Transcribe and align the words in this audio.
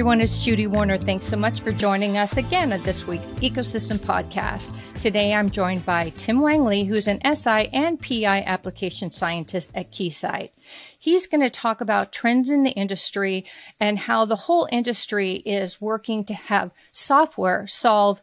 everyone. 0.00 0.22
It's 0.22 0.42
Judy 0.42 0.66
Warner. 0.66 0.96
Thanks 0.96 1.26
so 1.26 1.36
much 1.36 1.60
for 1.60 1.72
joining 1.72 2.16
us 2.16 2.38
again 2.38 2.72
at 2.72 2.82
this 2.84 3.06
week's 3.06 3.32
Ecosystem 3.32 3.98
Podcast. 3.98 4.74
Today 4.98 5.34
I'm 5.34 5.50
joined 5.50 5.84
by 5.84 6.08
Tim 6.16 6.40
Wang 6.40 6.64
Lee, 6.64 6.84
who's 6.84 7.06
an 7.06 7.20
SI 7.22 7.68
and 7.68 8.00
PI 8.00 8.40
application 8.46 9.12
scientist 9.12 9.72
at 9.74 9.92
Keysight. 9.92 10.52
He's 10.98 11.26
going 11.26 11.42
to 11.42 11.50
talk 11.50 11.82
about 11.82 12.14
trends 12.14 12.48
in 12.48 12.62
the 12.62 12.70
industry 12.70 13.44
and 13.78 13.98
how 13.98 14.24
the 14.24 14.36
whole 14.36 14.66
industry 14.72 15.32
is 15.32 15.82
working 15.82 16.24
to 16.24 16.34
have 16.34 16.72
software 16.92 17.66
solve 17.66 18.22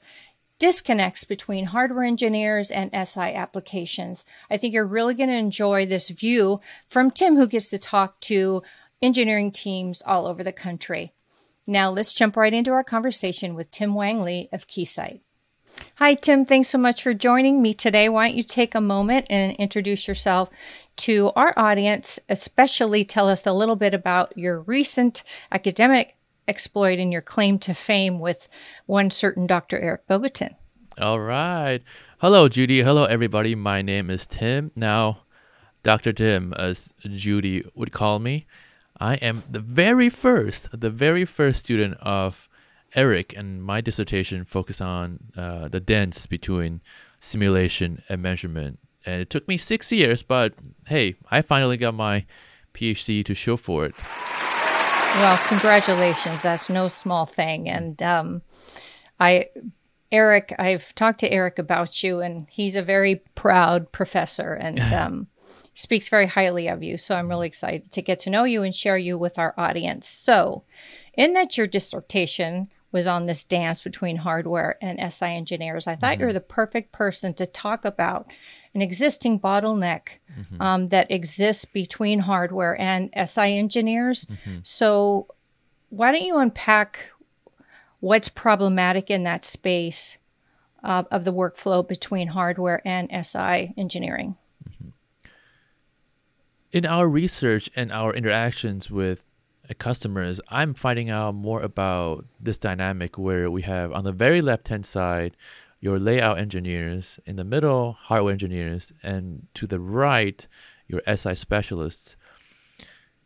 disconnects 0.58 1.26
between 1.26 1.66
hardware 1.66 2.06
engineers 2.06 2.72
and 2.72 2.90
SI 3.08 3.36
applications. 3.36 4.26
I 4.50 4.58
think 4.58 4.74
you're 4.74 4.88
really 4.88 5.14
going 5.14 5.30
to 5.30 5.36
enjoy 5.36 5.86
this 5.86 6.10
view 6.10 6.60
from 6.88 7.12
Tim, 7.12 7.36
who 7.36 7.46
gets 7.46 7.70
to 7.70 7.78
talk 7.78 8.20
to 8.22 8.64
engineering 9.00 9.52
teams 9.52 10.02
all 10.02 10.26
over 10.26 10.44
the 10.44 10.52
country. 10.52 11.14
Now 11.68 11.90
let's 11.90 12.14
jump 12.14 12.38
right 12.38 12.54
into 12.54 12.72
our 12.72 12.84
conversation 12.84 13.54
with 13.54 13.70
Tim 13.72 13.94
Wang 13.94 14.22
Lee 14.22 14.48
of 14.54 14.68
Keysight. 14.68 15.20
Hi, 15.96 16.14
Tim. 16.16 16.46
Thanks 16.46 16.70
so 16.70 16.78
much 16.78 17.04
for 17.04 17.14
joining 17.14 17.62
me 17.62 17.74
today. 17.74 18.08
Why 18.08 18.28
don't 18.28 18.38
you 18.38 18.44
take 18.44 18.74
a 18.74 18.82
moment 18.82 19.28
and 19.30 19.56
introduce 19.58 20.08
yourself 20.08 20.50
to 20.98 21.32
our 21.36 21.54
audience, 21.58 22.20
especially 22.30 23.04
tell 23.04 23.28
us 23.28 23.46
a 23.46 23.54
little 23.54 23.76
bit 23.76 23.94
about 23.94 24.36
your 24.38 24.62
recent 24.62 25.24
academic 25.52 26.16
exploit 26.48 27.00
and 27.00 27.12
your 27.12 27.22
claim 27.22 27.60
to 27.60 27.74
fame 27.74 28.20
with 28.20 28.48
one 28.86 29.12
certain 29.12 29.46
Dr. 29.46 29.78
Eric 29.78 30.08
Bogatin. 30.08 30.56
All 31.00 31.20
right. 31.20 31.82
Hello, 32.20 32.48
Judy. 32.48 32.82
Hello, 32.82 33.04
everybody. 33.04 33.54
My 33.54 33.82
name 33.82 34.10
is 34.10 34.26
Tim. 34.26 34.72
Now, 34.76 35.20
Dr. 35.84 36.14
Tim, 36.14 36.54
as 36.54 36.94
Judy 37.02 37.64
would 37.76 37.92
call 37.92 38.20
me. 38.20 38.48
I 39.00 39.16
am 39.16 39.44
the 39.50 39.60
very 39.60 40.10
first, 40.10 40.70
the 40.72 40.90
very 40.90 41.26
first 41.26 41.60
student 41.66 41.98
of 42.02 42.50
Eric, 42.96 43.36
and 43.38 43.62
my 43.62 43.82
dissertation 43.82 44.44
focused 44.46 44.82
on 44.82 45.32
uh, 45.36 45.68
the 45.68 45.80
dance 45.80 46.26
between 46.26 46.82
simulation 47.20 48.02
and 48.10 48.22
measurement. 48.22 48.80
And 49.06 49.22
it 49.22 49.30
took 49.30 49.48
me 49.48 49.58
six 49.58 49.92
years, 49.92 50.24
but 50.24 50.54
hey, 50.88 51.16
I 51.30 51.42
finally 51.42 51.78
got 51.78 51.94
my 51.94 52.26
PhD 52.74 53.24
to 53.26 53.34
show 53.34 53.58
for 53.58 53.86
it. 53.86 53.96
Well, 55.16 55.38
congratulations. 55.48 56.42
That's 56.42 56.70
no 56.70 56.88
small 56.88 57.26
thing. 57.26 57.70
And 57.70 58.02
um, 58.02 58.42
I, 59.20 59.50
Eric, 60.12 60.54
I've 60.60 60.94
talked 60.96 61.20
to 61.22 61.32
Eric 61.32 61.60
about 61.60 62.04
you, 62.04 62.20
and 62.20 62.48
he's 62.50 62.76
a 62.76 62.84
very 62.84 63.18
proud 63.36 63.92
professor. 63.92 64.54
And 64.54 64.80
um, 64.94 65.28
speaks 65.78 66.10
very 66.10 66.26
highly 66.26 66.68
of 66.68 66.82
you. 66.82 66.98
So 66.98 67.16
I'm 67.16 67.30
really 67.30 67.46
excited 67.46 67.92
to 67.92 68.02
get 68.02 68.18
to 68.20 68.32
know 68.32 68.46
you 68.46 68.64
and 68.64 68.74
share 68.74 68.98
you 68.98 69.16
with 69.16 69.38
our 69.38 69.54
audience. 69.58 70.08
So, 70.10 70.64
in 71.14 71.34
that 71.34 71.58
your 71.58 71.68
dissertation 71.68 72.70
was 72.92 73.06
on 73.06 73.24
this 73.24 73.44
dance 73.44 73.82
between 73.82 74.18
hardware 74.18 74.78
and 74.82 75.14
SI 75.14 75.26
engineers, 75.26 75.86
I 75.86 75.96
thought 75.96 76.14
mm-hmm. 76.14 76.22
you're 76.22 76.34
the 76.34 76.42
perfect 76.42 76.92
person 76.92 77.34
to 77.36 77.46
talk 77.46 77.86
about 77.86 78.28
an 78.74 78.82
existing 78.82 79.40
bottleneck 79.40 80.20
mm-hmm. 80.40 80.62
um, 80.62 80.90
that 80.90 81.12
exists 81.12 81.66
between 81.66 82.20
hardware 82.20 82.80
and 82.80 83.12
SI 83.26 83.58
engineers. 83.58 84.26
Mm-hmm. 84.26 84.60
So, 84.64 85.28
why 85.90 86.12
don't 86.12 86.24
you 86.24 86.40
unpack 86.40 87.12
what's 88.00 88.30
problematic 88.30 89.12
in 89.12 89.24
that 89.26 89.46
space 89.46 90.18
uh, 90.84 91.04
of 91.12 91.24
the 91.24 91.34
workflow 91.34 91.88
between 91.88 92.30
hardware 92.30 92.82
and 92.84 93.10
SI 93.26 93.74
engineering? 93.78 94.38
In 96.72 96.86
our 96.86 97.08
research 97.08 97.70
and 97.76 97.92
our 97.92 98.14
interactions 98.14 98.92
with 98.92 99.24
customers, 99.78 100.40
I'm 100.50 100.74
finding 100.74 101.10
out 101.10 101.36
more 101.36 101.62
about 101.62 102.26
this 102.40 102.58
dynamic 102.58 103.18
where 103.18 103.50
we 103.50 103.64
have 103.64 103.92
on 103.92 104.04
the 104.04 104.12
very 104.12 104.42
left 104.42 104.68
hand 104.68 104.86
side 104.86 105.36
your 105.80 106.00
layout 106.00 106.40
engineers, 106.40 107.20
in 107.26 107.36
the 107.36 107.44
middle, 107.44 107.94
hardware 107.94 108.34
engineers, 108.34 108.92
and 109.04 109.46
to 109.54 109.68
the 109.68 109.80
right, 109.80 110.48
your 110.88 111.02
SI 111.06 111.36
specialists. 111.36 112.16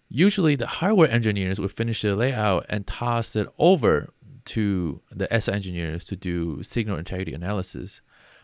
Usually, 0.10 0.56
the 0.56 0.68
hardware 0.68 1.10
engineers 1.10 1.62
would 1.62 1.72
finish 1.72 2.02
the 2.02 2.14
layout 2.14 2.66
and 2.68 2.86
toss 2.86 3.38
it 3.38 3.48
over 3.58 4.10
to 4.44 5.02
the 5.10 5.28
SI 5.40 5.54
engineers 5.54 6.04
to 6.06 6.18
do 6.18 6.62
signal 6.62 6.98
integrity 6.98 7.34
analysis. 7.34 8.02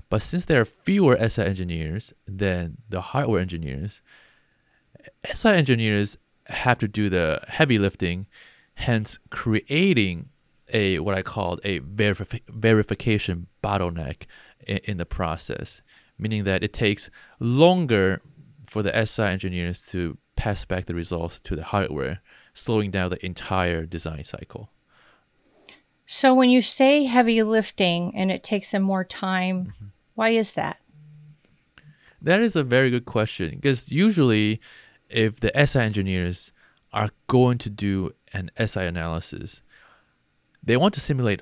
But 0.09 0.21
since 0.21 0.45
there 0.45 0.61
are 0.61 0.65
fewer 0.65 1.17
SI 1.29 1.41
engineers 1.41 2.13
than 2.25 2.77
the 2.89 3.01
hardware 3.01 3.41
engineers, 3.41 4.01
SI 5.25 5.49
engineers 5.49 6.17
have 6.47 6.77
to 6.79 6.87
do 6.87 7.09
the 7.09 7.41
heavy 7.47 7.77
lifting, 7.77 8.27
hence 8.75 9.19
creating 9.29 10.29
a 10.73 10.99
what 10.99 11.15
I 11.15 11.21
called 11.21 11.61
a 11.63 11.79
verifi- 11.79 12.41
verification 12.49 13.47
bottleneck 13.63 14.23
in, 14.65 14.77
in 14.83 14.97
the 14.97 15.05
process, 15.05 15.81
meaning 16.17 16.43
that 16.43 16.63
it 16.63 16.73
takes 16.73 17.09
longer 17.39 18.21
for 18.67 18.83
the 18.83 19.05
SI 19.05 19.23
engineers 19.23 19.81
to 19.87 20.17
pass 20.35 20.65
back 20.65 20.85
the 20.85 20.95
results 20.95 21.39
to 21.41 21.55
the 21.55 21.63
hardware, 21.63 22.21
slowing 22.53 22.91
down 22.91 23.09
the 23.09 23.25
entire 23.25 23.85
design 23.85 24.23
cycle. 24.23 24.69
So 26.05 26.33
when 26.33 26.49
you 26.49 26.61
say 26.61 27.03
heavy 27.03 27.43
lifting 27.43 28.15
and 28.15 28.31
it 28.31 28.43
takes 28.43 28.71
them 28.71 28.81
more 28.83 29.03
time, 29.03 29.65
mm-hmm. 29.65 29.85
why 30.15 30.29
is 30.29 30.53
that? 30.53 30.77
That 32.21 32.41
is 32.41 32.55
a 32.55 32.63
very 32.63 32.89
good 32.89 33.05
question 33.05 33.55
because 33.55 33.91
usually 33.91 34.59
if 35.09 35.39
the 35.39 35.51
SI 35.65 35.79
engineers 35.79 36.51
are 36.93 37.09
going 37.27 37.57
to 37.59 37.69
do 37.69 38.11
an 38.33 38.51
SI 38.63 38.81
analysis, 38.81 39.61
they 40.63 40.77
want 40.77 40.93
to 40.95 40.99
simulate 40.99 41.41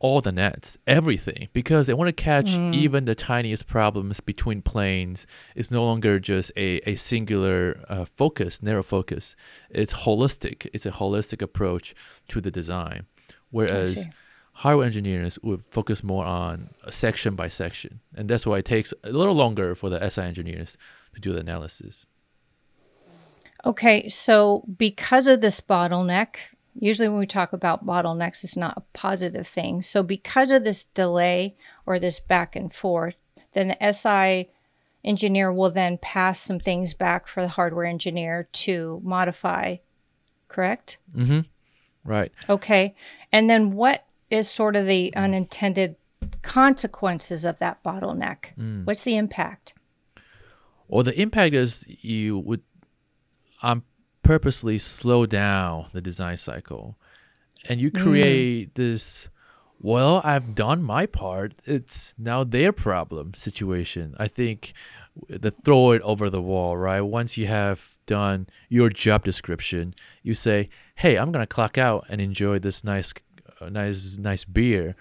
all 0.00 0.22
the 0.22 0.32
nets, 0.32 0.78
everything, 0.86 1.48
because 1.52 1.86
they 1.86 1.94
want 1.94 2.08
to 2.08 2.22
catch 2.22 2.56
mm. 2.56 2.74
even 2.74 3.04
the 3.04 3.14
tiniest 3.14 3.66
problems 3.66 4.18
between 4.20 4.62
planes. 4.62 5.26
It's 5.54 5.70
no 5.70 5.84
longer 5.84 6.18
just 6.18 6.50
a, 6.56 6.80
a 6.88 6.96
singular 6.96 7.84
uh, 7.88 8.06
focus, 8.06 8.62
narrow 8.62 8.82
focus. 8.82 9.36
It's 9.68 9.92
holistic. 9.92 10.68
It's 10.72 10.86
a 10.86 10.90
holistic 10.90 11.42
approach 11.42 11.94
to 12.28 12.40
the 12.40 12.50
design. 12.50 13.06
Whereas 13.50 14.08
hardware 14.54 14.86
engineers 14.86 15.38
would 15.42 15.64
focus 15.70 16.02
more 16.02 16.24
on 16.24 16.70
section 16.88 17.34
by 17.34 17.48
section. 17.48 18.00
And 18.14 18.28
that's 18.28 18.46
why 18.46 18.58
it 18.58 18.64
takes 18.64 18.94
a 19.04 19.10
little 19.10 19.34
longer 19.34 19.74
for 19.74 19.90
the 19.90 20.08
SI 20.08 20.22
engineers 20.22 20.78
to 21.14 21.20
do 21.20 21.32
the 21.32 21.40
analysis. 21.40 22.06
Okay, 23.64 24.08
so 24.08 24.64
because 24.78 25.26
of 25.26 25.40
this 25.40 25.60
bottleneck, 25.60 26.36
usually 26.78 27.08
when 27.08 27.18
we 27.18 27.26
talk 27.26 27.52
about 27.52 27.84
bottlenecks, 27.86 28.44
it's 28.44 28.56
not 28.56 28.76
a 28.76 28.82
positive 28.92 29.46
thing. 29.46 29.82
So 29.82 30.02
because 30.02 30.50
of 30.50 30.64
this 30.64 30.84
delay 30.84 31.56
or 31.86 31.98
this 31.98 32.20
back 32.20 32.56
and 32.56 32.72
forth, 32.72 33.16
then 33.52 33.68
the 33.68 33.92
SI 33.92 34.50
engineer 35.04 35.52
will 35.52 35.70
then 35.70 35.98
pass 35.98 36.40
some 36.40 36.60
things 36.60 36.94
back 36.94 37.26
for 37.26 37.42
the 37.42 37.48
hardware 37.48 37.86
engineer 37.86 38.48
to 38.52 39.00
modify, 39.04 39.76
correct? 40.48 40.98
Mm-hmm. 41.14 41.40
Right. 42.04 42.32
Okay. 42.48 42.94
And 43.32 43.48
then 43.48 43.72
what 43.72 44.06
is 44.30 44.48
sort 44.48 44.76
of 44.76 44.86
the 44.86 45.14
unintended 45.14 45.96
consequences 46.42 47.44
of 47.44 47.58
that 47.58 47.82
bottleneck? 47.82 48.56
Mm. 48.58 48.84
What's 48.84 49.04
the 49.04 49.16
impact? 49.16 49.74
Well, 50.88 51.04
the 51.04 51.18
impact 51.20 51.54
is 51.54 51.84
you 51.86 52.38
would 52.38 52.62
I'm 53.62 53.84
purposely 54.22 54.78
slow 54.78 55.26
down 55.26 55.86
the 55.92 56.00
design 56.00 56.36
cycle. 56.36 56.96
And 57.68 57.80
you 57.80 57.90
create 57.90 58.70
mm. 58.70 58.74
this 58.74 59.28
well 59.80 60.20
i've 60.24 60.54
done 60.54 60.82
my 60.82 61.06
part. 61.06 61.54
It's 61.64 62.14
now 62.16 62.44
their 62.44 62.72
problem 62.72 63.34
situation. 63.34 64.14
I 64.18 64.28
think 64.28 64.72
the 65.28 65.50
throw 65.50 65.92
it 65.92 66.02
over 66.02 66.30
the 66.30 66.40
wall 66.40 66.76
right? 66.76 67.00
Once 67.00 67.36
you 67.36 67.46
have 67.46 67.96
done 68.06 68.46
your 68.68 68.88
job 68.88 69.24
description 69.24 69.94
you 70.22 70.34
say 70.34 70.68
hey 70.96 71.16
i'm 71.16 71.30
gonna 71.30 71.46
clock 71.46 71.78
out 71.78 72.04
and 72.08 72.20
enjoy 72.20 72.58
this 72.58 72.82
nice 72.82 73.12
uh, 73.60 73.68
nice 73.68 74.16
nice 74.18 74.44
beer. 74.44 74.96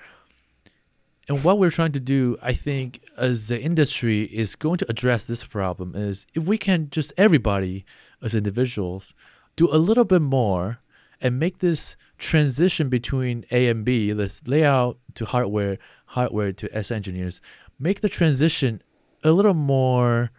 And 1.28 1.44
what 1.44 1.60
we're 1.60 1.69
trying 1.69 1.92
to 1.94 2.00
do 2.00 2.38
i 2.42 2.54
think 2.54 3.01
as 3.18 3.48
the 3.48 3.62
industry 3.62 4.24
is 4.24 4.56
going 4.56 4.78
to 4.78 4.89
address 4.89 5.25
this 5.25 5.44
problem 5.44 5.95
is 5.95 6.25
if 6.33 6.44
we 6.45 6.57
can 6.57 6.89
just 6.89 7.13
everybody 7.18 7.86
as 8.21 8.36
individuals 8.36 9.13
do 9.56 9.69
a 9.71 9.77
little 9.77 10.06
bit 10.06 10.21
more 10.21 10.80
and 11.21 11.39
make 11.39 11.60
this 11.60 11.98
transition 12.18 12.89
between 12.89 13.45
A 13.51 13.68
and 13.68 13.83
B, 13.83 14.12
this 14.13 14.42
layout 14.48 14.98
to 15.16 15.25
hardware, 15.25 15.77
hardware 16.06 16.54
to 16.54 16.75
S 16.75 16.92
engineers, 16.92 17.42
make 17.77 18.01
the 18.01 18.10
transition 18.10 18.81
a 19.24 19.31
little 19.31 19.54
more 19.54 20.31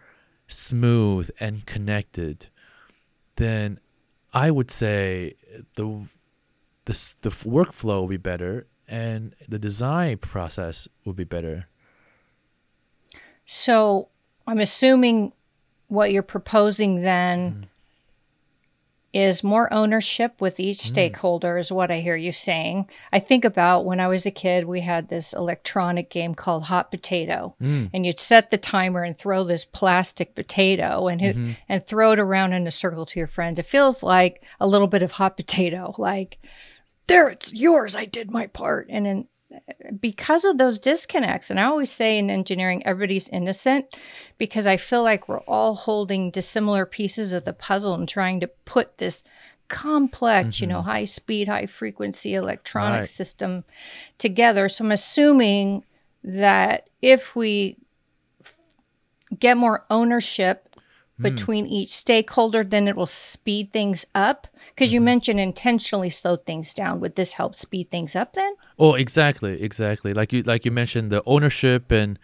smooth 0.47 1.29
and 1.39 1.65
connected, 1.65 2.49
then 3.35 3.79
I 4.33 4.51
would 4.51 4.71
say 4.71 5.35
the 5.75 6.07
the 6.85 7.13
the 7.21 7.29
workflow 7.29 8.01
will 8.01 8.07
be 8.07 8.17
better 8.17 8.67
and 8.87 9.35
the 9.47 9.59
design 9.59 10.17
process 10.17 10.87
will 11.05 11.13
be 11.13 11.23
better. 11.23 11.67
So 13.45 14.09
I'm 14.47 14.59
assuming 14.59 15.33
what 15.87 16.11
you're 16.11 16.23
proposing 16.23 17.01
then 17.01 17.51
mm 17.51 17.67
is 19.13 19.43
more 19.43 19.71
ownership 19.73 20.39
with 20.39 20.59
each 20.59 20.79
mm. 20.79 20.87
stakeholder 20.87 21.57
is 21.57 21.71
what 21.71 21.91
I 21.91 21.99
hear 21.99 22.15
you 22.15 22.31
saying. 22.31 22.89
I 23.11 23.19
think 23.19 23.43
about 23.43 23.85
when 23.85 23.99
I 23.99 24.07
was 24.07 24.25
a 24.25 24.31
kid, 24.31 24.65
we 24.65 24.81
had 24.81 25.09
this 25.09 25.33
electronic 25.33 26.09
game 26.09 26.33
called 26.33 26.63
Hot 26.63 26.91
Potato, 26.91 27.55
mm. 27.61 27.89
and 27.93 28.05
you'd 28.05 28.19
set 28.19 28.51
the 28.51 28.57
timer 28.57 29.03
and 29.03 29.17
throw 29.17 29.43
this 29.43 29.65
plastic 29.65 30.33
potato 30.33 31.07
and 31.07 31.21
who, 31.21 31.33
mm-hmm. 31.33 31.51
and 31.67 31.85
throw 31.85 32.13
it 32.13 32.19
around 32.19 32.53
in 32.53 32.67
a 32.67 32.71
circle 32.71 33.05
to 33.07 33.19
your 33.19 33.27
friends. 33.27 33.59
It 33.59 33.65
feels 33.65 34.01
like 34.01 34.43
a 34.59 34.67
little 34.67 34.87
bit 34.87 35.03
of 35.03 35.11
hot 35.11 35.35
potato, 35.35 35.93
like 35.97 36.37
there 37.07 37.27
it's 37.27 37.51
yours. 37.51 37.95
I 37.95 38.05
did 38.05 38.31
my 38.31 38.47
part, 38.47 38.87
and 38.89 39.05
then 39.05 39.27
because 39.99 40.45
of 40.45 40.57
those 40.57 40.79
disconnects, 40.79 41.49
and 41.49 41.59
I 41.59 41.63
always 41.63 41.91
say 41.91 42.17
in 42.17 42.29
engineering, 42.29 42.85
everybody's 42.85 43.29
innocent 43.29 43.95
because 44.37 44.65
I 44.65 44.77
feel 44.77 45.03
like 45.03 45.27
we're 45.27 45.41
all 45.41 45.75
holding 45.75 46.31
dissimilar 46.31 46.85
pieces 46.85 47.33
of 47.33 47.45
the 47.45 47.53
puzzle 47.53 47.93
and 47.93 48.07
trying 48.07 48.39
to 48.39 48.47
put 48.47 48.97
this 48.97 49.23
complex, 49.67 50.59
you 50.59 50.67
know, 50.67 50.79
mm-hmm. 50.79 50.89
high 50.89 51.05
speed, 51.05 51.47
high 51.47 51.65
frequency 51.65 52.33
electronic 52.33 52.99
Right. 52.99 53.07
system 53.07 53.63
together. 54.17 54.67
So 54.67 54.83
I'm 54.85 54.91
assuming 54.91 55.85
that 56.23 56.89
if 57.01 57.35
we 57.35 57.77
f- 58.43 58.59
get 59.39 59.57
more 59.57 59.85
ownership 59.89 60.70
Mm. 61.21 61.35
between 61.35 61.67
each 61.67 61.89
stakeholder, 61.89 62.63
then 62.63 62.87
it 62.87 62.95
will 62.95 63.07
speed 63.07 63.71
things 63.71 64.05
up. 64.15 64.47
Because 64.69 64.93
you 64.93 64.99
mm-hmm. 64.99 65.05
mentioned 65.05 65.39
intentionally 65.39 66.09
slow 66.09 66.37
things 66.37 66.73
down. 66.73 66.99
Would 66.99 67.15
this 67.15 67.33
help 67.33 67.55
speed 67.55 67.91
things 67.91 68.15
up 68.15 68.33
then? 68.33 68.55
Oh, 68.79 68.95
exactly, 68.95 69.61
exactly. 69.61 70.13
Like 70.13 70.33
you, 70.33 70.43
like 70.43 70.65
you 70.65 70.71
mentioned, 70.71 71.11
the 71.11 71.21
ownership 71.25 71.91
and 71.91 72.17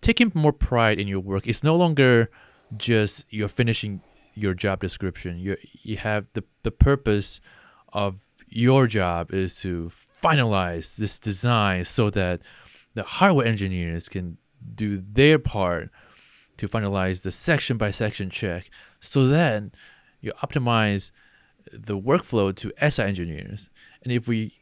taking 0.00 0.32
more 0.34 0.52
pride 0.52 0.98
in 0.98 1.08
your 1.08 1.20
work. 1.20 1.46
It's 1.46 1.62
no 1.64 1.76
longer 1.76 2.30
just 2.76 3.24
you're 3.30 3.48
finishing 3.48 4.02
your 4.34 4.54
job 4.54 4.80
description. 4.80 5.38
You 5.38 5.56
you 5.82 5.96
have 5.96 6.26
the 6.34 6.44
the 6.62 6.70
purpose 6.70 7.40
of 7.92 8.16
your 8.48 8.86
job 8.86 9.32
is 9.32 9.54
to 9.60 9.90
finalize 10.22 10.96
this 10.96 11.18
design 11.18 11.84
so 11.84 12.10
that 12.10 12.40
the 12.94 13.02
hardware 13.02 13.46
engineers 13.46 14.08
can 14.08 14.38
do 14.74 15.02
their 15.12 15.38
part 15.38 15.90
to 16.62 16.68
finalize 16.68 17.22
the 17.22 17.32
section 17.32 17.76
by 17.76 17.90
section 17.90 18.30
check. 18.30 18.70
So 19.00 19.26
then 19.26 19.72
you 20.20 20.32
optimize 20.44 21.10
the 21.72 21.98
workflow 21.98 22.54
to 22.54 22.72
SI 22.88 23.02
engineers. 23.02 23.68
And 24.04 24.12
if 24.12 24.28
we 24.28 24.60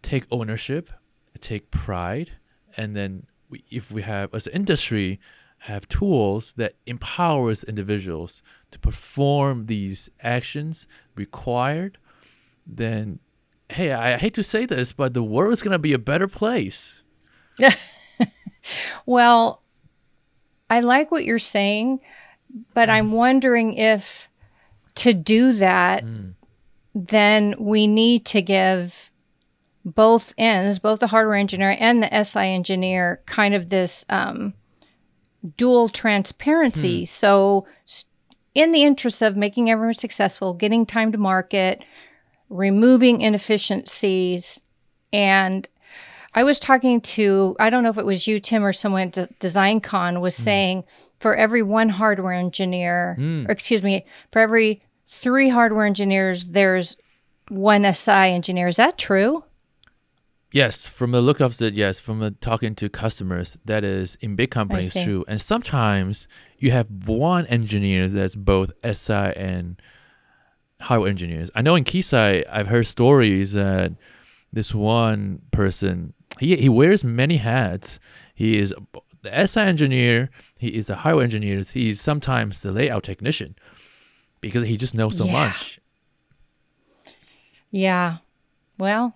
take 0.00 0.24
ownership, 0.30 0.88
take 1.38 1.70
pride, 1.70 2.32
and 2.78 2.96
then 2.96 3.26
we, 3.50 3.62
if 3.70 3.90
we 3.90 4.00
have 4.02 4.34
as 4.34 4.46
an 4.46 4.54
industry 4.54 5.20
have 5.58 5.86
tools 5.86 6.54
that 6.54 6.76
empowers 6.86 7.62
individuals 7.62 8.42
to 8.70 8.78
perform 8.78 9.66
these 9.66 10.08
actions 10.22 10.86
required, 11.14 11.98
then 12.66 13.18
hey, 13.68 13.92
I 13.92 14.16
hate 14.16 14.34
to 14.34 14.42
say 14.42 14.64
this, 14.64 14.94
but 14.94 15.12
the 15.12 15.22
world 15.22 15.52
is 15.52 15.60
gonna 15.60 15.78
be 15.78 15.92
a 15.92 15.98
better 15.98 16.26
place. 16.26 17.02
Yeah. 17.58 17.74
Well, 19.04 19.62
I 20.68 20.80
like 20.80 21.10
what 21.10 21.24
you're 21.24 21.38
saying, 21.38 22.00
but 22.74 22.90
I'm 22.90 23.10
mm. 23.10 23.14
wondering 23.14 23.74
if 23.74 24.28
to 24.96 25.12
do 25.12 25.52
that, 25.54 26.04
mm. 26.04 26.34
then 26.94 27.54
we 27.58 27.86
need 27.86 28.24
to 28.26 28.42
give 28.42 29.10
both 29.84 30.34
ends, 30.36 30.80
both 30.80 30.98
the 30.98 31.06
hardware 31.06 31.36
engineer 31.36 31.76
and 31.78 32.02
the 32.02 32.24
SI 32.24 32.40
engineer, 32.40 33.20
kind 33.26 33.54
of 33.54 33.68
this 33.68 34.04
um, 34.08 34.52
dual 35.56 35.88
transparency. 35.88 37.00
Hmm. 37.00 37.04
So, 37.04 37.66
in 38.54 38.72
the 38.72 38.82
interest 38.82 39.22
of 39.22 39.36
making 39.36 39.70
everyone 39.70 39.94
successful, 39.94 40.54
getting 40.54 40.86
time 40.86 41.12
to 41.12 41.18
market, 41.18 41.84
removing 42.48 43.20
inefficiencies, 43.20 44.60
and 45.12 45.68
I 46.36 46.44
was 46.44 46.60
talking 46.60 47.00
to, 47.00 47.56
I 47.58 47.70
don't 47.70 47.82
know 47.82 47.88
if 47.88 47.96
it 47.96 48.04
was 48.04 48.26
you, 48.26 48.38
Tim, 48.38 48.62
or 48.62 48.74
someone 48.74 49.08
at 49.08 49.12
D- 49.12 49.26
DesignCon 49.40 50.20
was 50.20 50.36
hmm. 50.36 50.42
saying 50.42 50.84
for 51.18 51.34
every 51.34 51.62
one 51.62 51.88
hardware 51.88 52.34
engineer, 52.34 53.14
hmm. 53.14 53.46
or 53.48 53.50
excuse 53.50 53.82
me, 53.82 54.04
for 54.32 54.40
every 54.40 54.82
three 55.06 55.48
hardware 55.48 55.86
engineers, 55.86 56.48
there's 56.48 56.98
one 57.48 57.90
SI 57.92 58.10
engineer. 58.10 58.68
Is 58.68 58.76
that 58.76 58.98
true? 58.98 59.44
Yes, 60.52 60.86
from 60.86 61.10
the 61.10 61.22
look 61.22 61.40
of 61.40 61.60
it, 61.60 61.74
yes, 61.74 61.98
from 61.98 62.20
the 62.20 62.30
talking 62.30 62.74
to 62.76 62.88
customers, 62.88 63.56
that 63.64 63.82
is 63.82 64.16
in 64.20 64.36
big 64.36 64.50
companies 64.50 64.92
true. 64.92 65.24
And 65.26 65.40
sometimes 65.40 66.28
you 66.58 66.70
have 66.70 66.86
one 67.06 67.46
engineer 67.46 68.08
that's 68.08 68.36
both 68.36 68.72
SI 68.84 69.12
and 69.12 69.80
hardware 70.80 71.10
engineers. 71.10 71.50
I 71.54 71.62
know 71.62 71.74
in 71.74 71.84
Keysight, 71.84 72.44
I've 72.50 72.68
heard 72.68 72.86
stories 72.86 73.54
that 73.54 73.92
this 74.52 74.74
one 74.74 75.42
person 75.50 76.14
he 76.38 76.56
he 76.56 76.68
wears 76.68 77.04
many 77.04 77.36
hats. 77.38 77.98
He 78.34 78.58
is 78.58 78.74
the 79.22 79.46
SI 79.46 79.60
engineer. 79.60 80.30
He 80.58 80.68
is 80.68 80.88
a 80.90 80.96
hardware 80.96 81.24
engineer. 81.24 81.62
He's 81.62 82.00
sometimes 82.00 82.62
the 82.62 82.72
layout 82.72 83.02
technician 83.04 83.56
because 84.40 84.64
he 84.64 84.76
just 84.76 84.94
knows 84.94 85.16
so 85.16 85.24
Yeah. 85.24 85.32
much. 85.32 85.80
Yeah. 87.70 88.18
Well, 88.78 89.14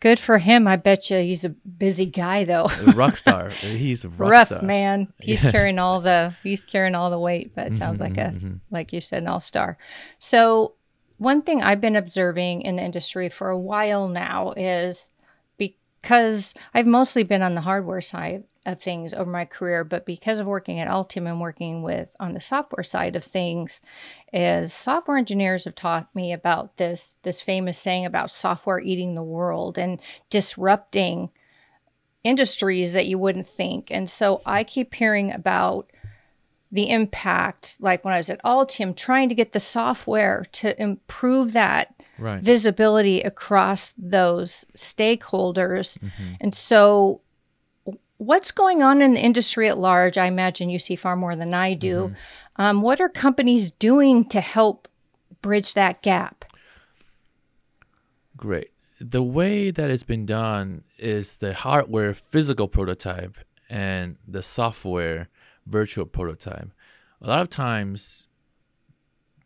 good 0.00 0.18
for 0.18 0.38
him. 0.38 0.66
I 0.66 0.76
bet 0.76 1.10
you 1.10 1.18
he's 1.18 1.44
a 1.44 1.50
busy 1.50 2.06
guy 2.06 2.44
though. 2.44 2.68
Rock 2.94 3.16
star. 3.16 3.50
He's 3.60 4.04
a 4.04 4.08
rock 4.08 4.30
Rough 4.30 4.46
star. 4.48 4.62
man. 4.62 5.12
He's 5.20 5.42
carrying 5.42 5.78
all 5.78 6.00
the 6.00 6.34
he's 6.42 6.64
carrying 6.64 6.94
all 6.94 7.10
the 7.10 7.18
weight, 7.18 7.52
but 7.54 7.66
it 7.66 7.72
Mm-hmm, 7.72 7.78
sounds 7.78 8.00
like 8.00 8.16
a 8.18 8.34
like 8.70 8.92
you 8.92 9.00
said, 9.00 9.22
an 9.22 9.28
all 9.28 9.40
star. 9.40 9.76
So 10.18 10.74
one 11.18 11.42
thing 11.42 11.62
I've 11.62 11.80
been 11.80 11.96
observing 11.96 12.62
in 12.62 12.76
the 12.76 12.82
industry 12.82 13.28
for 13.28 13.48
a 13.50 13.58
while 13.58 14.08
now 14.08 14.52
is 14.52 15.10
because 16.04 16.52
I've 16.74 16.86
mostly 16.86 17.22
been 17.22 17.40
on 17.40 17.54
the 17.54 17.62
hardware 17.62 18.02
side 18.02 18.44
of 18.66 18.78
things 18.78 19.14
over 19.14 19.30
my 19.30 19.46
career, 19.46 19.84
but 19.84 20.04
because 20.04 20.38
of 20.38 20.46
working 20.46 20.78
at 20.78 20.86
Altium 20.86 21.26
and 21.26 21.40
working 21.40 21.82
with 21.82 22.14
on 22.20 22.34
the 22.34 22.40
software 22.40 22.82
side 22.82 23.16
of 23.16 23.24
things, 23.24 23.80
is 24.30 24.74
software 24.74 25.16
engineers 25.16 25.64
have 25.64 25.74
taught 25.74 26.14
me 26.14 26.34
about 26.34 26.76
this 26.76 27.16
this 27.22 27.40
famous 27.40 27.78
saying 27.78 28.04
about 28.04 28.30
software 28.30 28.80
eating 28.80 29.14
the 29.14 29.22
world 29.22 29.78
and 29.78 29.98
disrupting 30.28 31.30
industries 32.22 32.92
that 32.92 33.06
you 33.06 33.18
wouldn't 33.18 33.46
think. 33.46 33.90
And 33.90 34.10
so 34.10 34.42
I 34.44 34.62
keep 34.62 34.94
hearing 34.94 35.32
about 35.32 35.90
the 36.70 36.90
impact, 36.90 37.76
like 37.80 38.04
when 38.04 38.12
I 38.12 38.18
was 38.18 38.28
at 38.28 38.42
Altium, 38.42 38.94
trying 38.94 39.30
to 39.30 39.34
get 39.34 39.52
the 39.52 39.60
software 39.60 40.44
to 40.52 40.78
improve 40.78 41.54
that 41.54 41.94
Right. 42.24 42.40
visibility 42.42 43.20
across 43.20 43.92
those 43.98 44.64
stakeholders. 44.74 45.98
And 46.40 46.54
so, 46.54 47.20
what's 48.16 48.50
going 48.50 48.82
on 48.82 49.02
in 49.02 49.12
the 49.12 49.20
industry 49.20 49.68
at 49.68 49.76
large? 49.76 50.16
I 50.16 50.24
imagine 50.24 50.70
you 50.70 50.78
see 50.78 50.96
far 50.96 51.16
more 51.16 51.36
than 51.36 51.52
I 51.52 51.74
do. 51.74 52.14
Um, 52.56 52.80
what 52.80 52.98
are 52.98 53.10
companies 53.10 53.70
doing 53.72 54.24
to 54.30 54.40
help 54.40 54.88
bridge 55.42 55.74
that 55.74 56.00
gap? 56.00 56.46
Great. 58.38 58.70
The 59.00 59.22
way 59.22 59.70
that 59.70 59.90
it's 59.90 60.04
been 60.04 60.24
done 60.24 60.84
is 60.98 61.36
the 61.38 61.52
hardware 61.52 62.14
physical 62.14 62.68
prototype 62.68 63.36
and 63.68 64.16
the 64.26 64.42
software 64.42 65.28
virtual 65.66 66.06
prototype. 66.06 66.70
A 67.20 67.28
lot 67.28 67.42
of 67.42 67.50
times, 67.50 68.28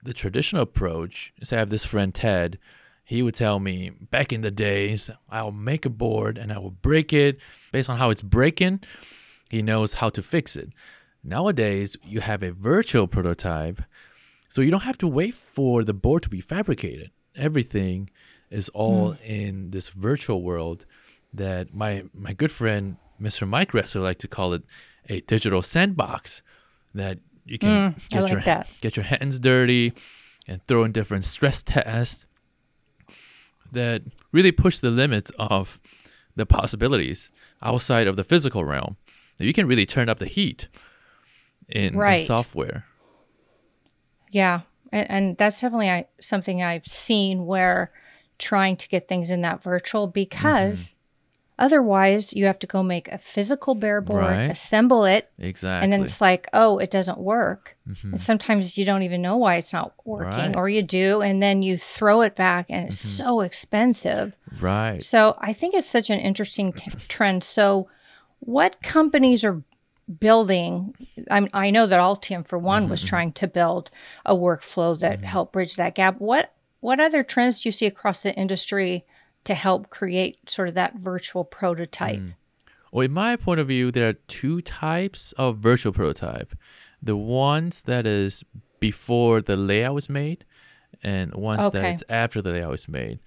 the 0.02 0.14
traditional 0.14 0.62
approach 0.62 1.33
is 1.40 1.52
I 1.52 1.57
have 1.57 1.71
this 1.71 1.85
friend 1.85 2.14
Ted. 2.14 2.59
He 3.05 3.23
would 3.23 3.35
tell 3.35 3.59
me 3.59 3.90
back 3.90 4.33
in 4.33 4.43
the 4.43 4.50
days, 4.50 5.11
I'll 5.31 5.52
make 5.52 5.87
a 5.87 5.90
board 5.90 6.37
and 6.37 6.52
I 6.52 6.59
will 6.59 6.71
break 6.71 7.12
it 7.12 7.38
based 7.73 7.88
on 7.88 7.99
how 7.99 8.11
it's 8.11 8.23
breaking. 8.23 8.81
He 9.50 9.62
knows 9.62 9.95
how 9.95 10.11
to 10.11 10.23
fix 10.23 10.57
it. 10.57 10.71
Nowadays, 11.25 11.97
you 12.05 12.21
have 12.21 12.43
a 12.43 12.52
virtual 12.52 13.07
prototype, 13.07 13.83
so 14.49 14.61
you 14.61 14.71
don't 14.71 14.83
have 14.83 14.99
to 14.99 15.07
wait 15.09 15.35
for 15.35 15.85
the 15.85 15.95
board 15.95 16.23
to 16.25 16.28
be 16.28 16.40
fabricated. 16.40 17.11
Everything 17.35 18.11
is 18.50 18.69
all 18.71 19.12
hmm. 19.12 19.25
in 19.25 19.71
this 19.71 19.88
virtual 19.88 20.43
world 20.43 20.87
that 21.33 21.75
my 21.75 22.05
my 22.14 22.33
good 22.33 22.50
friend 22.50 22.97
Mr. 23.21 23.49
Mike 23.49 23.73
Resso 23.73 24.02
like 24.02 24.19
to 24.19 24.28
call 24.28 24.52
it 24.52 24.62
a 25.09 25.21
digital 25.23 25.62
sandbox 25.62 26.43
that 26.95 27.19
you 27.49 27.59
can 27.59 27.95
mm, 27.95 27.97
I 27.97 28.02
get 28.09 28.23
like 28.23 28.33
your 28.33 28.40
that. 28.43 28.69
get 28.81 28.97
your 28.97 29.05
hands 29.05 29.38
dirty 29.38 29.93
and 30.47 30.64
throw 30.67 30.85
in 30.85 30.93
different 30.93 31.25
stress 31.25 31.62
tests 31.62 32.26
that 33.73 34.02
really 34.33 34.52
push 34.52 34.78
the 34.78 34.90
limits 34.90 35.31
of 35.38 35.81
the 36.37 36.47
possibilities 36.47 37.31
outside 37.62 38.07
of 38.07 38.17
the 38.17 38.25
physical 38.25 38.64
realm. 38.64 38.97
You 39.38 39.52
can 39.52 39.67
really 39.67 39.87
turn 39.87 40.09
up 40.09 40.19
the 40.19 40.26
heat 40.26 40.69
in, 41.69 42.00
in 42.00 42.21
software. 42.21 42.87
Yeah, 44.31 44.62
and, 44.90 45.11
and 45.11 45.38
that's 45.38 45.61
definitely 45.61 45.90
I, 45.90 46.07
something 46.21 46.62
I've 46.62 46.87
seen 46.87 47.47
where 47.47 47.93
trying 48.38 48.76
to 48.76 48.88
get 48.88 49.09
things 49.09 49.31
in 49.31 49.43
that 49.43 49.62
virtual 49.62 50.07
mm-hmm. 50.07 50.12
because 50.12 50.95
Otherwise, 51.59 52.33
you 52.35 52.47
have 52.47 52.59
to 52.61 52.67
go 52.67 52.83
make 52.83 53.09
a 53.09 53.19
physical 53.19 53.75
bare 53.75 54.00
board, 54.00 54.23
Right. 54.25 54.50
assemble 54.50 55.05
it, 55.05 55.31
Exactly. 55.38 55.85
and 55.85 55.93
then 55.93 56.03
it's 56.03 56.21
like, 56.21 56.49
oh, 56.53 56.79
it 56.79 56.91
doesn't 56.91 57.19
work. 57.19 57.77
Mm-hmm. 57.88 58.11
And 58.11 58.21
sometimes 58.21 58.79
you 58.79 58.85
don't 58.85 59.03
even 59.03 59.21
know 59.23 59.37
why 59.37 59.57
it's 59.57 59.73
not 59.73 59.93
working, 60.05 60.53
Right. 60.53 60.57
or 60.57 60.69
you 60.69 60.83
do, 60.83 61.21
and 61.21 61.43
then 61.43 61.62
you 61.62 61.77
throw 61.77 62.21
it 62.21 62.37
back, 62.37 62.67
and 62.69 62.87
it's 62.88 63.05
mm-hmm. 63.05 63.27
so 63.27 63.41
expensive. 63.41 64.35
right. 64.61 65.03
So 65.03 65.37
I 65.41 65.53
think 65.53 65.75
it's 65.75 65.87
such 65.87 66.11
an 66.11 66.21
interesting 66.21 66.73
t- 66.73 66.91
trend. 67.09 67.43
So, 67.43 67.88
what 68.41 68.81
companies 68.83 69.45
are 69.45 69.62
building? 70.21 70.95
I'm, 71.31 71.49
I 71.53 71.71
know 71.71 71.87
that 71.87 72.00
Altium, 72.00 72.47
for 72.47 72.59
one, 72.59 72.88
was 72.88 73.00
mm-hmm. 73.00 73.09
trying 73.09 73.33
to 73.33 73.49
build 73.49 73.91
a 74.25 74.35
workflow 74.35 74.99
that 75.00 75.25
helped 75.25 75.53
bridge 75.53 75.77
that 75.77 75.95
gap. 75.95 76.21
What 76.21 76.53
what 76.81 77.00
other 77.00 77.25
trends 77.25 77.61
do 77.61 77.69
you 77.69 77.73
see 77.73 77.87
across 77.87 78.23
the 78.23 78.35
industry 78.35 79.05
to 79.49 79.55
help 79.55 79.88
create 79.88 80.38
sort 80.49 80.69
of 80.69 80.75
that 80.75 80.95
virtual 80.99 81.43
prototype? 81.43 82.21
Mm. 82.21 82.35
Well, 82.93 83.05
in 83.07 83.12
my 83.12 83.35
point 83.37 83.61
of 83.61 83.69
view, 83.69 83.90
there 83.90 84.11
are 84.11 84.19
two 84.28 84.61
types 84.61 85.33
of 85.33 85.57
virtual 85.57 85.93
prototype. 85.93 86.55
The 87.02 87.17
ones 87.17 87.83
that 87.83 88.07
is 88.07 88.45
before 88.78 89.40
the 89.40 89.57
layout 89.57 89.97
is 89.97 90.11
made, 90.11 90.45
and 91.02 91.33
ones 91.35 91.64
Okay. 91.64 91.81
that 91.81 91.95
is 91.95 92.05
after 92.11 92.43
the 92.43 92.52
layout 92.52 92.75
is 92.75 92.88
made. 92.88 93.21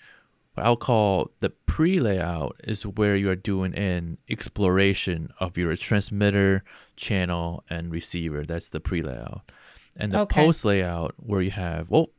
What 0.54 0.66
I'll 0.68 0.75
call 0.75 1.32
the 1.40 1.50
pre-layout 1.50 2.62
is 2.63 2.86
where 2.86 3.16
you 3.16 3.30
are 3.32 3.36
doing 3.36 3.74
an 3.74 4.20
exploration 4.30 5.30
of 5.40 5.58
your 5.58 5.75
transmitter, 5.75 6.63
channel, 6.96 7.63
and 7.68 7.92
receiver. 7.92 8.44
That's 8.46 8.70
the 8.70 8.80
pre-layout. 8.80 9.51
And 9.98 10.12
the 10.12 10.20
Okay. 10.22 10.44
post-layout 10.46 11.16
where 11.18 11.42
you 11.42 11.51
have 11.51 11.90
well, 11.90 12.10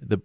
the 0.00 0.18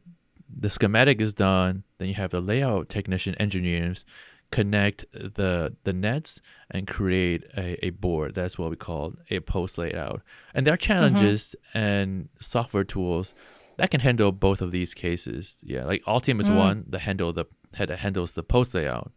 the 0.58 0.70
schematic 0.70 1.22
is 1.22 1.34
done. 1.34 1.84
Then 1.98 2.08
you 2.08 2.16
have 2.16 2.32
the 2.32 2.42
layout 2.42 2.90
technician 2.90 3.36
engineers 3.36 4.06
connect 4.52 5.06
the 5.14 5.76
the 5.84 5.94
nets 5.94 6.42
and 6.72 6.88
create 6.88 7.44
a, 7.56 7.86
a 7.86 7.90
board. 7.92 8.36
That's 8.36 8.58
what 8.58 8.70
we 8.70 8.76
call 8.76 9.14
a 9.30 9.40
post 9.42 9.78
layout. 9.78 10.22
And 10.54 10.66
there 10.66 10.74
are 10.74 10.78
mm-hmm. 10.78 10.94
challenges 10.94 11.56
and 11.74 12.30
software 12.40 12.84
tools 12.84 13.36
that 13.78 13.92
can 13.92 14.02
handle 14.02 14.32
both 14.32 14.62
of 14.62 14.72
these 14.72 14.94
cases. 14.94 15.58
Yeah, 15.62 15.86
like 15.86 16.04
Altium 16.04 16.40
is 16.40 16.50
mm. 16.50 16.58
one 16.58 16.86
that 16.90 17.00
handle 17.00 17.32
the 17.32 17.46
that 17.78 17.90
handles 17.90 18.34
the 18.34 18.44
post 18.44 18.74
layout. 18.74 19.12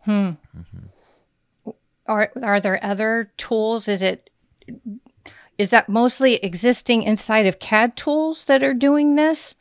Hmm. 0.00 0.30
Mm-hmm. 0.56 1.70
Are 2.06 2.30
are 2.42 2.60
there 2.60 2.82
other 2.84 3.32
tools? 3.36 3.88
Is 3.88 4.02
it 4.02 4.30
is 5.58 5.70
that 5.70 5.88
mostly 5.88 6.36
existing 6.36 7.02
inside 7.02 7.46
of 7.46 7.58
CAD 7.58 7.96
tools 7.96 8.44
that 8.44 8.62
are 8.62 8.74
doing 8.74 9.16
this? 9.16 9.56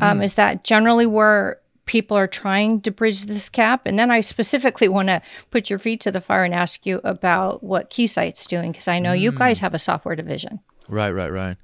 Um, 0.00 0.22
is 0.22 0.34
that 0.34 0.64
generally 0.64 1.06
where 1.06 1.60
people 1.86 2.16
are 2.16 2.26
trying 2.26 2.80
to 2.82 2.90
bridge 2.90 3.26
this 3.26 3.48
gap? 3.48 3.86
And 3.86 3.98
then 3.98 4.10
I 4.10 4.20
specifically 4.20 4.88
want 4.88 5.08
to 5.08 5.20
put 5.50 5.70
your 5.70 5.78
feet 5.78 6.00
to 6.02 6.10
the 6.10 6.20
fire 6.20 6.44
and 6.44 6.54
ask 6.54 6.86
you 6.86 7.00
about 7.04 7.62
what 7.62 7.90
Keysight's 7.90 8.46
doing 8.46 8.72
because 8.72 8.88
I 8.88 8.98
know 8.98 9.12
you 9.12 9.32
guys 9.32 9.58
have 9.60 9.74
a 9.74 9.78
software 9.78 10.16
division. 10.16 10.60
Right, 10.88 11.10
right, 11.10 11.32
right. 11.32 11.56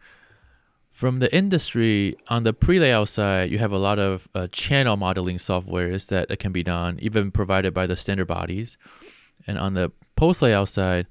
From 0.92 1.18
the 1.20 1.34
industry, 1.34 2.16
on 2.28 2.44
the 2.44 2.52
pre-layout 2.52 3.08
side, 3.08 3.50
you 3.50 3.58
have 3.58 3.72
a 3.72 3.78
lot 3.78 3.98
of 3.98 4.28
uh, 4.34 4.48
channel 4.52 4.96
modeling 4.96 5.38
softwares 5.38 6.08
that 6.08 6.38
can 6.38 6.52
be 6.52 6.62
done, 6.62 6.98
even 7.00 7.30
provided 7.30 7.72
by 7.72 7.86
the 7.86 7.96
standard 7.96 8.26
bodies. 8.26 8.76
And 9.46 9.56
on 9.56 9.74
the 9.74 9.92
post-layout 10.16 10.68
side, 10.68 11.06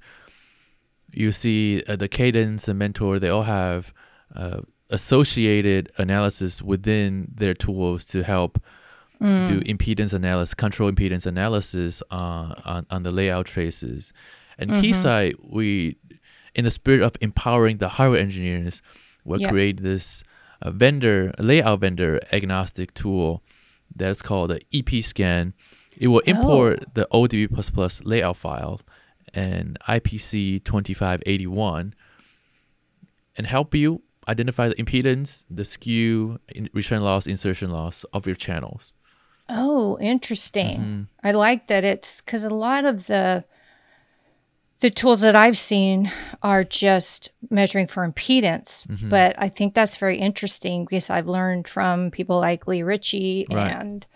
you 1.10 1.32
see 1.32 1.82
uh, 1.88 1.96
the 1.96 2.08
Cadence, 2.08 2.66
the 2.66 2.74
Mentor, 2.74 3.18
they 3.18 3.28
all 3.28 3.42
have 3.42 3.92
uh, 4.36 4.60
associated 4.90 5.90
analysis 5.98 6.60
within 6.62 7.28
their 7.34 7.54
tools 7.54 8.04
to 8.06 8.22
help 8.22 8.62
do 9.20 9.60
impedance 9.62 10.14
analysis, 10.14 10.54
control 10.54 10.90
impedance 10.90 11.26
analysis 11.26 12.02
uh, 12.10 12.54
on, 12.64 12.86
on 12.90 13.02
the 13.02 13.10
layout 13.10 13.44
traces. 13.46 14.12
And 14.58 14.70
Keysight, 14.72 15.34
we, 15.42 15.96
in 16.54 16.64
the 16.64 16.70
spirit 16.70 17.02
of 17.02 17.12
empowering 17.20 17.78
the 17.78 17.90
hardware 17.90 18.20
engineers, 18.20 18.80
will 19.24 19.40
Yeah. 19.40 19.50
create 19.50 19.82
this 19.82 20.24
uh, 20.62 20.70
vendor, 20.70 21.32
layout 21.38 21.80
vendor 21.80 22.18
agnostic 22.32 22.94
tool 22.94 23.42
that's 23.94 24.22
called 24.22 24.50
the 24.50 24.60
EP 24.72 25.02
scan. 25.04 25.52
It 25.98 26.08
will 26.08 26.20
import 26.20 26.94
the 26.94 27.06
ODB++ 27.12 28.00
layout 28.04 28.36
file 28.38 28.80
and 29.34 29.78
IPC 29.86 30.64
2581 30.64 31.94
and 33.36 33.46
help 33.46 33.74
you 33.74 34.00
identify 34.28 34.68
the 34.68 34.74
impedance, 34.74 35.44
the 35.50 35.64
skew, 35.64 36.38
in- 36.54 36.68
return 36.72 37.02
loss, 37.02 37.26
insertion 37.26 37.70
loss 37.70 38.04
of 38.12 38.26
your 38.26 38.36
channels. 38.36 38.92
Oh, 39.48 39.98
interesting. 40.00 40.78
Mm-hmm. 40.78 41.02
I 41.26 41.32
like 41.32 41.66
that 41.68 41.82
it's 41.84 42.20
because 42.20 42.44
a 42.44 42.50
lot 42.50 42.84
of 42.84 43.06
the 43.06 43.44
the 44.80 44.90
tools 44.90 45.20
that 45.20 45.36
I've 45.36 45.58
seen 45.58 46.10
are 46.42 46.64
just 46.64 47.30
measuring 47.50 47.86
for 47.86 48.08
impedance, 48.08 48.86
Mm-hmm. 48.86 49.10
but 49.10 49.34
I 49.38 49.48
think 49.50 49.74
that's 49.74 49.96
very 49.98 50.16
interesting 50.18 50.84
because 50.86 51.10
I've 51.10 51.26
learned 51.28 51.68
from 51.68 52.10
people 52.10 52.38
like 52.38 52.66
Lee 52.66 52.82
Ritchey 52.82 53.46
Right. 53.50 53.72
and 53.74 54.06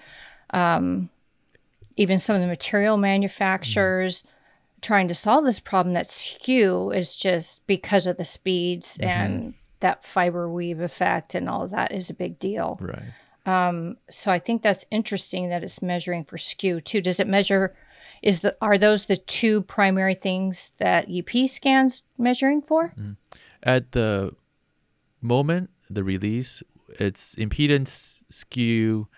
um, 0.51 1.11
even 1.97 2.19
some 2.19 2.37
of 2.37 2.41
the 2.43 2.49
material 2.49 2.97
manufacturers 2.97 4.23
Mm-hmm. 4.23 4.29
trying 4.81 5.09
to 5.09 5.15
solve 5.15 5.45
this 5.45 5.61
problem 5.61 5.93
that 5.95 6.11
skew 6.11 6.91
is 6.93 7.17
just 7.17 7.67
because 7.67 8.07
of 8.07 8.17
the 8.17 8.25
speeds 8.25 8.97
Mm-hmm. 8.99 9.11
and 9.11 9.55
that 9.85 10.03
fiber 10.03 10.49
weave 10.49 10.81
effect 10.81 11.35
and 11.35 11.47
all 11.47 11.61
of 11.61 11.71
that 11.71 11.93
is 11.93 12.09
a 12.09 12.15
big 12.15 12.39
deal. 12.39 12.79
Right. 12.81 13.13
Um, 13.45 13.99
so 14.11 14.31
I 14.33 14.39
think 14.39 14.63
that's 14.63 14.87
interesting 14.91 15.51
that 15.51 15.63
it's 15.63 15.83
measuring 15.83 16.25
for 16.25 16.39
skew 16.39 16.81
too. 16.81 17.03
Does 17.03 17.21
it 17.21 17.29
measure? 17.29 17.77
Is 18.23 18.41
the 18.41 18.57
are 18.63 18.79
those 18.79 19.05
the 19.05 19.19
two 19.19 19.61
primary 19.61 20.15
things 20.15 20.71
that 20.79 21.07
EP 21.11 21.49
scans 21.51 22.03
measuring 22.17 22.63
for? 22.63 22.95
Mm-hmm. 22.99 23.13
At 23.63 23.93
the 23.93 24.35
moment, 25.21 25.69
the 25.91 26.03
release, 26.03 26.63
it's 26.99 27.35
impedance, 27.35 28.23
skew, 28.31 29.09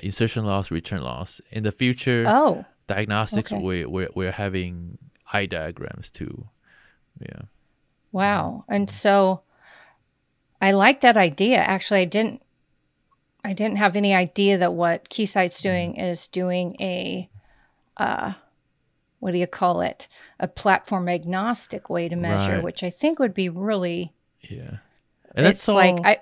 insertion 0.00 0.44
loss, 0.44 0.72
return 0.72 1.02
loss. 1.02 1.40
In 1.52 1.62
the 1.62 1.70
future, 1.70 2.24
Oh, 2.26 2.64
diagnostics, 2.88 3.52
okay. 3.52 3.62
we, 3.62 3.84
we're, 3.84 4.08
we're 4.16 4.32
having 4.32 4.98
eye 5.32 5.46
diagrams 5.46 6.10
too. 6.10 6.48
Yeah. 7.20 7.42
wow! 8.10 8.64
And 8.68 8.88
mm-hmm. 8.88 8.94
so 8.94 9.42
I 10.60 10.72
like 10.72 11.00
that 11.02 11.16
idea. 11.16 11.58
Actually, 11.58 12.00
I 12.00 12.04
didn't. 12.06 12.42
I 13.44 13.52
didn't 13.52 13.76
have 13.78 13.94
any 13.96 14.14
idea 14.14 14.58
that 14.58 14.74
what 14.74 15.08
Keysight's 15.08 15.60
doing 15.60 15.96
is 15.96 16.26
doing 16.26 16.76
a, 16.80 17.30
uh, 17.96 18.32
what 19.20 19.30
do 19.30 19.38
you 19.38 19.46
call 19.46 19.80
it? 19.80 20.08
A 20.40 20.48
platform 20.48 21.08
agnostic 21.08 21.88
way 21.88 22.08
to 22.08 22.16
measure, 22.16 22.56
Right. 22.56 22.64
which 22.64 22.82
I 22.82 22.90
think 22.90 23.18
would 23.20 23.34
be 23.34 23.48
really 23.48 24.12
Yeah. 24.40 24.78
And 25.34 25.46
that's 25.46 25.60
it's 25.60 25.68
all. 25.68 25.76
like 25.76 25.96
I 26.04 26.18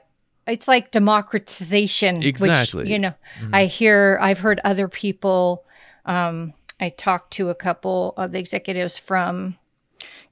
it's 0.47 0.69
like 0.69 0.91
democratization 0.93 2.23
Exactly. 2.23 2.83
which 2.85 2.91
you 2.91 2.99
know 3.01 3.15
i 3.53 3.65
hear 3.65 4.17
i've 4.21 4.39
heard 4.39 4.61
other 4.63 4.87
people 4.87 5.65
um 6.05 6.53
i 6.79 6.89
talked 6.89 7.33
to 7.33 7.51
a 7.51 7.55
couple 7.55 8.15
of 8.17 8.31
the 8.31 8.39
executives 8.39 8.97
from 8.97 9.57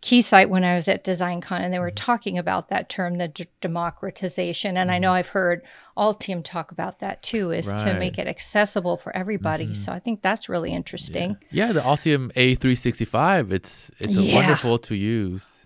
keysight 0.02 0.48
when 0.48 0.62
i 0.64 0.74
was 0.74 0.86
at 0.88 1.02
designcon 1.04 1.60
and 1.60 1.72
they 1.72 1.78
were 1.78 1.90
talking 1.90 2.36
about 2.36 2.68
that 2.68 2.88
term 2.88 3.16
the 3.18 3.28
d- 3.28 3.46
democratization 3.60 4.76
and 4.76 4.90
i 4.90 4.98
know 4.98 5.12
i've 5.12 5.28
heard 5.28 5.62
Altium 5.96 6.42
talk 6.44 6.70
about 6.72 6.98
that 7.00 7.22
too 7.22 7.50
is 7.50 7.66
to 7.66 7.72
Right. 7.72 7.84
Mm-hmm. 7.86 7.98
make 7.98 8.18
it 8.18 8.26
accessible 8.26 8.96
for 8.98 9.16
everybody 9.16 9.74
so 9.74 9.92
i 9.92 9.98
think 9.98 10.20
that's 10.22 10.48
really 10.48 10.72
interesting 10.72 11.36
yeah, 11.50 11.72
the 11.72 11.80
Altium 11.80 12.32
A365, 12.34 13.52
it's 13.52 13.90
it's 13.98 14.14
Yeah. 14.14 14.34
wonderful 14.34 14.78
to 14.80 14.94
use. 14.94 15.64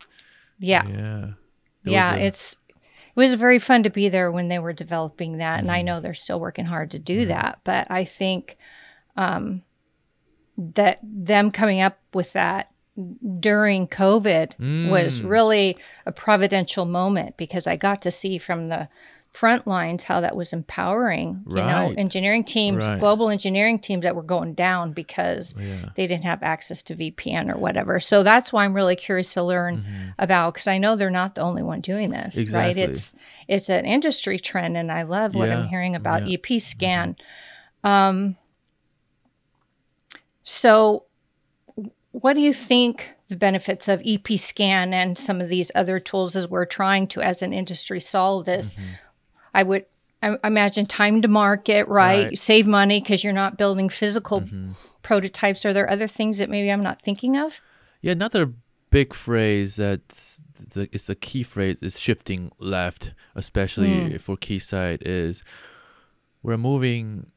yeah 0.59 0.87
Yeah. 0.87 1.27
There 1.83 1.93
yeah 1.93 2.15
a- 2.15 2.19
it's 2.19 2.57
it 3.17 3.21
was 3.21 3.35
very 3.35 3.59
fun 3.59 3.83
to 3.83 3.91
be 3.91 4.09
there 4.09 4.31
when 4.31 4.47
they 4.49 4.61
were 4.61 4.73
developing 4.73 5.39
that 5.39 5.59
and 5.61 5.71
i 5.73 5.83
know 5.83 6.01
they're 6.01 6.15
still 6.15 6.39
working 6.39 6.67
hard 6.67 6.93
to 6.93 6.99
do 7.01 7.27
that 7.27 7.59
but 7.65 7.91
i 7.91 8.05
think 8.05 8.57
um, 9.17 9.63
that 10.57 11.01
them 11.03 11.51
coming 11.51 11.81
up 11.81 11.99
with 12.15 12.33
that 12.35 12.71
during 13.39 13.87
covid 13.87 14.59
was 14.91 15.23
really 15.23 15.77
a 16.07 16.13
providential 16.13 16.85
moment 16.85 17.37
because 17.37 17.67
i 17.67 17.77
got 17.77 18.03
to 18.03 18.11
see 18.11 18.39
from 18.39 18.69
the 18.69 18.89
front 19.31 19.67
lines 19.69 20.05
how 20.05 20.21
that 20.21 20.35
was 20.35 20.53
empowering 20.53 21.45
you 21.47 21.55
know 21.55 21.95
engineering 21.97 22.43
teams 22.43 22.85
Right. 22.87 22.99
global 22.99 23.29
engineering 23.29 23.79
teams 23.79 24.03
that 24.03 24.17
were 24.17 24.23
going 24.23 24.55
down 24.55 24.93
because 24.93 25.55
Yeah. 25.57 25.91
they 25.95 26.07
didn't 26.09 26.25
have 26.25 26.43
access 26.43 26.83
to 26.85 26.97
VPN 26.97 27.55
or 27.55 27.59
whatever. 27.59 28.01
So 28.01 28.23
that's 28.23 28.53
why 28.53 28.65
I'm 28.65 28.75
really 28.75 28.97
curious 28.97 29.35
to 29.35 29.43
learn 29.43 29.85
about 30.19 30.55
because 30.55 30.67
I 30.67 30.79
know 30.79 30.97
they're 30.97 31.11
not 31.11 31.35
the 31.35 31.43
only 31.43 31.63
one 31.63 31.83
doing 31.83 32.11
this, 32.11 32.35
right? 32.53 32.75
Mm-hmm. 32.75 32.91
It's 32.91 33.15
it's 33.47 33.69
an 33.69 33.85
industry 33.85 34.39
trend, 34.41 34.77
and 34.77 34.91
I 34.91 35.03
love 35.03 35.35
what 35.35 35.51
I'm 35.51 35.69
hearing 35.69 35.95
about 35.95 36.27
yeah. 36.27 36.37
EP 36.43 36.61
scan. 36.61 37.17
Um, 37.85 38.37
so, 40.43 41.05
what 42.13 42.35
do 42.35 42.41
you 42.41 42.53
think 42.53 43.15
the 43.29 43.37
benefits 43.37 43.89
of 43.89 44.03
EP 44.05 44.27
scan 44.39 44.95
and 44.95 45.17
some 45.19 45.41
of 45.41 45.49
these 45.49 45.71
other 45.75 46.01
tools 46.01 46.37
as 46.37 46.49
we're 46.49 46.65
trying 46.65 47.07
to, 47.09 47.21
as 47.21 47.43
an 47.43 47.53
industry, 47.53 48.01
solve 48.01 48.47
this? 48.47 48.75
Mm-hmm. 48.75 48.85
I 49.55 49.63
would 49.63 49.87
I 50.23 50.37
imagine 50.43 50.87
time 50.87 51.23
to 51.23 51.29
market, 51.29 51.87
right? 51.87 52.27
Right. 52.27 52.39
Save 52.39 52.67
money 52.67 53.01
because 53.01 53.23
you're 53.23 53.33
not 53.33 53.57
building 53.57 53.89
physical 53.89 54.43
prototypes. 55.03 55.65
Are 55.65 55.73
there 55.73 55.89
other 55.89 56.09
things 56.09 56.39
that 56.39 56.51
maybe 56.51 56.73
I'm 56.73 56.83
not 56.83 57.03
thinking 57.03 57.37
of? 57.37 57.61
Yeah, 58.01 58.13
another 58.13 58.53
big 58.91 59.15
phrase 59.15 59.77
that's 59.77 60.41
the 60.75 60.89
is 60.93 61.07
the 61.07 61.15
key 61.15 61.43
phrase 61.43 61.83
is 61.83 62.01
shifting 62.01 62.51
left, 62.59 63.13
especially 63.35 64.19
for 64.19 64.37
Keysight 64.37 65.03
is 65.03 65.45
we're 66.43 66.57
moving 66.57 67.31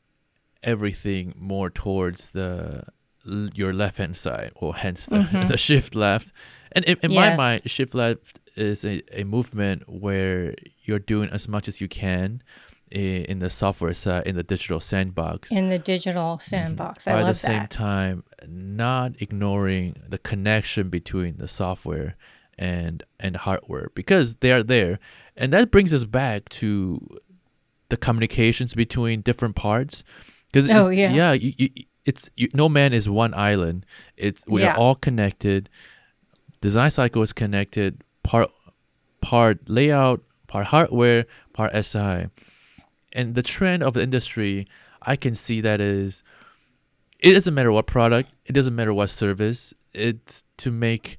everything 0.63 1.33
more 1.37 1.69
towards 1.69 2.29
the 2.31 2.83
your 3.25 3.73
left 3.73 3.97
hand 3.97 4.17
side, 4.17 4.51
or 4.55 4.75
hence 4.75 5.05
the, 5.05 5.17
the 5.17 5.23
mm-hmm. 5.23 5.55
shift 5.55 5.95
left. 5.95 6.31
And 6.71 6.85
in, 6.85 6.97
in 7.03 7.13
my 7.13 7.35
mind, 7.35 7.69
shift 7.69 7.93
left 7.93 8.39
is 8.55 8.83
a, 8.85 9.01
a 9.19 9.23
movement 9.23 9.83
where 9.87 10.55
you're 10.83 10.99
doing 10.99 11.29
as 11.29 11.47
much 11.47 11.67
as 11.67 11.81
you 11.81 11.87
can 11.87 12.41
in, 12.91 13.25
in 13.25 13.39
the 13.39 13.49
software 13.49 13.93
side, 13.93 14.27
in 14.27 14.35
the 14.35 14.43
digital 14.43 14.79
sandbox 14.79 15.51
In 15.51 15.69
the 15.69 15.79
digital 15.79 16.37
mm-hmm. 16.37 16.41
sandbox. 16.41 17.07
I 17.07 17.13
by 17.13 17.21
love 17.21 17.29
the 17.29 17.35
same 17.35 17.59
that. 17.61 17.69
time 17.69 18.23
not 18.47 19.13
ignoring 19.21 20.01
the 20.07 20.17
connection 20.17 20.89
between 20.89 21.37
the 21.37 21.47
software 21.47 22.15
and 22.57 23.03
and 23.19 23.37
hardware 23.37 23.89
because 23.95 24.35
they 24.35 24.51
are 24.51 24.61
there 24.61 24.99
and 25.37 25.53
that 25.53 25.71
brings 25.71 25.93
us 25.93 26.03
back 26.03 26.49
to 26.49 26.99
the 27.89 27.97
communications 27.97 28.73
between 28.73 29.21
different 29.21 29.55
parts 29.55 30.03
because 30.51 30.69
Oh, 30.69 30.89
yeah. 30.89 31.11
yeah 31.11 31.31
you, 31.31 31.53
you, 31.57 31.69
it's 32.05 32.29
you, 32.35 32.49
no 32.53 32.67
man 32.69 32.93
is 32.93 33.07
one 33.09 33.33
island 33.33 33.85
it's 34.17 34.43
we 34.47 34.61
Yeah. 34.61 34.71
are 34.73 34.77
all 34.77 34.95
connected 34.95 35.69
design 36.61 36.91
cycle 36.91 37.21
is 37.21 37.33
connected 37.33 38.03
part 38.23 38.49
part 39.21 39.69
layout 39.69 40.21
part 40.47 40.67
hardware 40.67 41.25
part 41.53 41.71
si 41.85 42.25
and 43.13 43.35
the 43.35 43.43
trend 43.43 43.83
of 43.83 43.93
the 43.93 44.01
industry 44.01 44.67
i 45.03 45.15
can 45.15 45.35
see 45.35 45.61
that 45.61 45.79
is 45.79 46.23
it 47.19 47.33
doesn't 47.33 47.53
matter 47.53 47.71
what 47.71 47.85
product 47.85 48.29
it 48.45 48.53
doesn't 48.53 48.75
matter 48.75 48.93
what 48.93 49.09
service 49.09 49.73
it's 49.93 50.43
to 50.57 50.71
make 50.71 51.17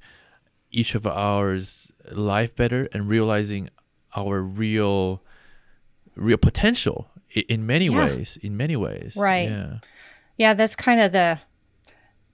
each 0.71 0.95
of 0.95 1.05
ours 1.07 1.91
life 2.11 2.55
better 2.55 2.89
and 2.91 3.07
realizing 3.07 3.69
our 4.15 4.41
real 4.41 5.21
real 6.15 6.37
potential 6.37 7.07
in 7.49 7.65
many 7.65 7.85
Yeah. 7.85 8.05
ways 8.05 8.37
in 8.41 8.57
many 8.57 8.75
ways 8.75 9.15
Right. 9.15 9.49
yeah 9.49 9.77
Yeah, 10.37 10.53
that's 10.53 10.75
kind 10.75 10.99
of 10.99 11.11
the 11.11 11.39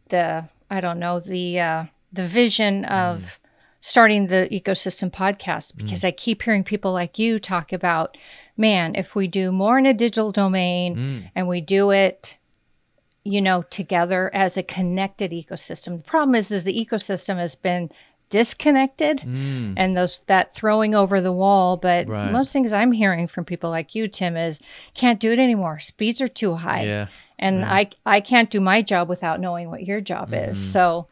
the 0.09 0.45
I 0.69 0.81
don't 0.81 0.99
know 0.99 1.19
the 1.19 1.59
uh, 1.59 1.85
the 2.11 2.25
vision 2.25 2.85
of 2.85 3.21
mm. 3.21 3.29
starting 3.81 4.27
the 4.27 4.47
ecosystem 4.51 5.11
podcast 5.11 5.73
mm. 5.73 5.77
because 5.77 6.03
I 6.03 6.11
keep 6.11 6.43
hearing 6.43 6.63
people 6.63 6.91
like 6.91 7.19
you 7.19 7.39
talk 7.39 7.73
about, 7.73 8.17
man, 8.57 8.95
if 8.95 9.15
we 9.15 9.27
do 9.27 9.51
more 9.51 9.77
in 9.77 9.85
a 9.85 9.93
digital 9.93 10.31
domain 10.31 10.95
mm. 10.95 11.31
and 11.35 11.47
we 11.47 11.61
do 11.61 11.91
it, 11.91 12.37
you 13.23 13.41
know, 13.41 13.61
together 13.63 14.33
as 14.33 14.57
a 14.57 14.63
connected 14.63 15.31
ecosystem. 15.31 15.97
The 15.97 16.03
problem 16.03 16.35
is, 16.35 16.51
is 16.51 16.65
the 16.65 16.85
ecosystem 16.85 17.37
has 17.37 17.55
been 17.55 17.89
disconnected 18.29 19.23
and 19.23 19.97
those 19.97 20.19
that 20.27 20.53
throwing 20.53 20.93
over 20.95 21.19
the 21.21 21.31
wall 21.31 21.77
but 21.77 22.07
Right. 22.07 22.31
most 22.31 22.53
things 22.53 22.71
i'm 22.71 22.91
hearing 22.91 23.27
from 23.27 23.45
people 23.45 23.69
like 23.69 23.95
you 23.95 24.07
tim 24.07 24.37
is 24.37 24.61
can't 24.93 25.19
do 25.19 25.31
it 25.31 25.39
anymore 25.39 25.79
speeds 25.79 26.21
are 26.21 26.27
too 26.27 26.55
high 26.55 26.83
yeah 26.83 27.07
and 27.41 27.63
I 27.63 27.89
I 28.05 28.19
can't 28.19 28.49
do 28.49 28.59
my 28.59 28.81
job 28.81 29.07
without 29.07 29.39
knowing 29.39 29.69
what 29.69 29.85
your 29.85 30.01
job 30.01 30.31
is. 30.33 30.59
So, 30.73 31.07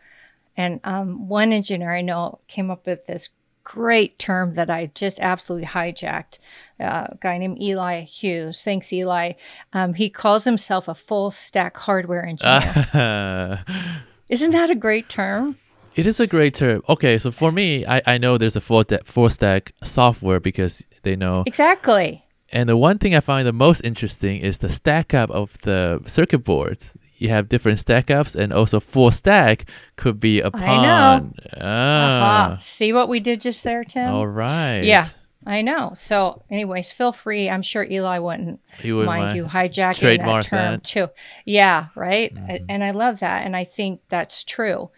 and 0.58 0.82
um, 0.84 1.30
one 1.30 1.54
engineer 1.54 1.96
I 1.96 2.02
know 2.02 2.40
came 2.50 2.70
up 2.70 2.86
with 2.86 3.06
this 3.06 3.30
great 3.64 4.20
term 4.20 4.56
that 4.56 4.70
I 4.70 4.88
just 4.94 5.22
absolutely 5.22 5.68
hijacked. 5.70 6.40
Uh, 6.82 7.08
a 7.12 7.18
guy 7.22 7.38
named 7.38 7.62
Eli 7.62 8.02
Hughes. 8.02 8.62
Thanks, 8.62 8.92
Eli. 8.92 9.34
Um, 9.72 9.94
he 9.94 10.10
calls 10.10 10.44
himself 10.44 10.90
a 10.90 10.96
full 10.96 11.32
stack 11.32 11.78
hardware 11.78 12.26
engineer. 12.26 13.64
Isn't 14.30 14.52
that 14.52 14.70
a 14.70 14.76
great 14.76 15.08
term? 15.08 15.58
It 15.98 16.06
is 16.06 16.20
a 16.20 16.27
great 16.27 16.54
term. 16.54 16.84
Okay, 16.88 17.18
so 17.18 17.32
for 17.32 17.51
me, 17.51 17.86
I, 17.86 18.01
I 18.06 18.18
know 18.18 18.38
there's 18.38 18.56
a 18.56 18.62
full, 18.62 18.84
de- 18.84 19.04
full 19.04 19.30
stack 19.30 19.74
software 19.84 20.39
because 20.39 20.84
they 21.04 21.16
know. 21.16 21.44
Exactly. 21.48 22.24
And 22.51 22.70
the 22.70 22.77
one 22.77 22.98
thing 23.00 23.16
I 23.16 23.20
find 23.20 23.48
the 23.48 23.51
most 23.53 23.81
interesting 23.81 24.40
is 24.40 24.60
the 24.60 24.70
stack 24.70 25.14
up 25.14 25.29
of 25.31 25.57
the 25.64 26.01
circuit 26.05 26.40
boards. 26.40 26.94
You 27.18 27.29
have 27.29 27.50
different 27.50 27.79
stack 27.79 28.12
ups, 28.12 28.36
and 28.36 28.53
also 28.53 28.79
full 28.79 29.10
stack 29.10 29.68
could 29.96 30.20
be 30.20 30.40
upon. 30.40 31.33
Ah, 31.60 32.50
Aha. 32.51 32.57
See 32.60 32.94
what 32.94 33.10
we 33.10 33.20
did 33.20 33.42
just 33.42 33.64
there, 33.64 33.83
Tim? 33.83 34.14
all 34.14 34.27
right. 34.27 34.81
Yeah, 34.81 35.10
I 35.46 35.64
know. 35.64 35.94
So, 35.96 36.44
anyways, 36.51 36.92
feel 36.92 37.12
free. 37.12 37.50
I'm 37.50 37.64
sure 37.64 37.83
Eli 37.83 38.20
wouldn't 38.20 38.60
He 38.79 38.94
wouldn't 38.94 39.18
mind 39.18 39.36
you 39.36 39.46
hijacking 39.46 40.20
that 40.20 40.44
term 40.44 40.74
that. 40.74 40.83
too. 40.83 41.07
Yeah, 41.44 41.88
right. 41.96 42.33
Mm-hmm. 42.36 42.66
And 42.70 42.83
I 42.83 42.92
love 42.92 43.20
that. 43.22 43.46
And 43.46 43.55
I 43.55 43.64
think 43.64 44.01
that's 44.10 44.44
true. 44.44 44.92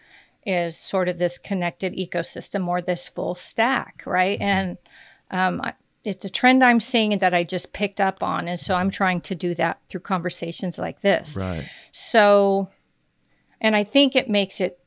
Is 0.49 0.75
sort 0.77 1.09
of 1.09 1.19
this 1.19 1.37
connected 1.37 1.93
ecosystem 1.93 2.67
or 2.67 2.81
this 2.81 3.07
full 3.07 3.35
stack, 3.35 4.01
right? 4.07 4.39
Mm-hmm. 4.39 4.49
And 4.49 4.77
um, 5.29 5.61
I, 5.63 5.73
it's 6.03 6.25
a 6.25 6.29
trend 6.29 6.63
I'm 6.63 6.79
seeing 6.79 7.19
that 7.19 7.35
I 7.35 7.43
just 7.43 7.71
picked 7.71 8.01
up 8.01 8.23
on, 8.23 8.47
and 8.47 8.59
so 8.59 8.73
I'm 8.73 8.89
trying 8.89 9.21
to 9.21 9.35
do 9.35 9.53
that 9.55 9.79
through 9.89 9.99
conversations 10.01 10.79
like 10.79 11.01
this. 11.01 11.37
Right. 11.37 11.69
So, 11.91 12.69
and 13.61 13.75
I 13.75 13.83
think 13.83 14.15
it 14.15 14.27
makes 14.27 14.59
it, 14.59 14.79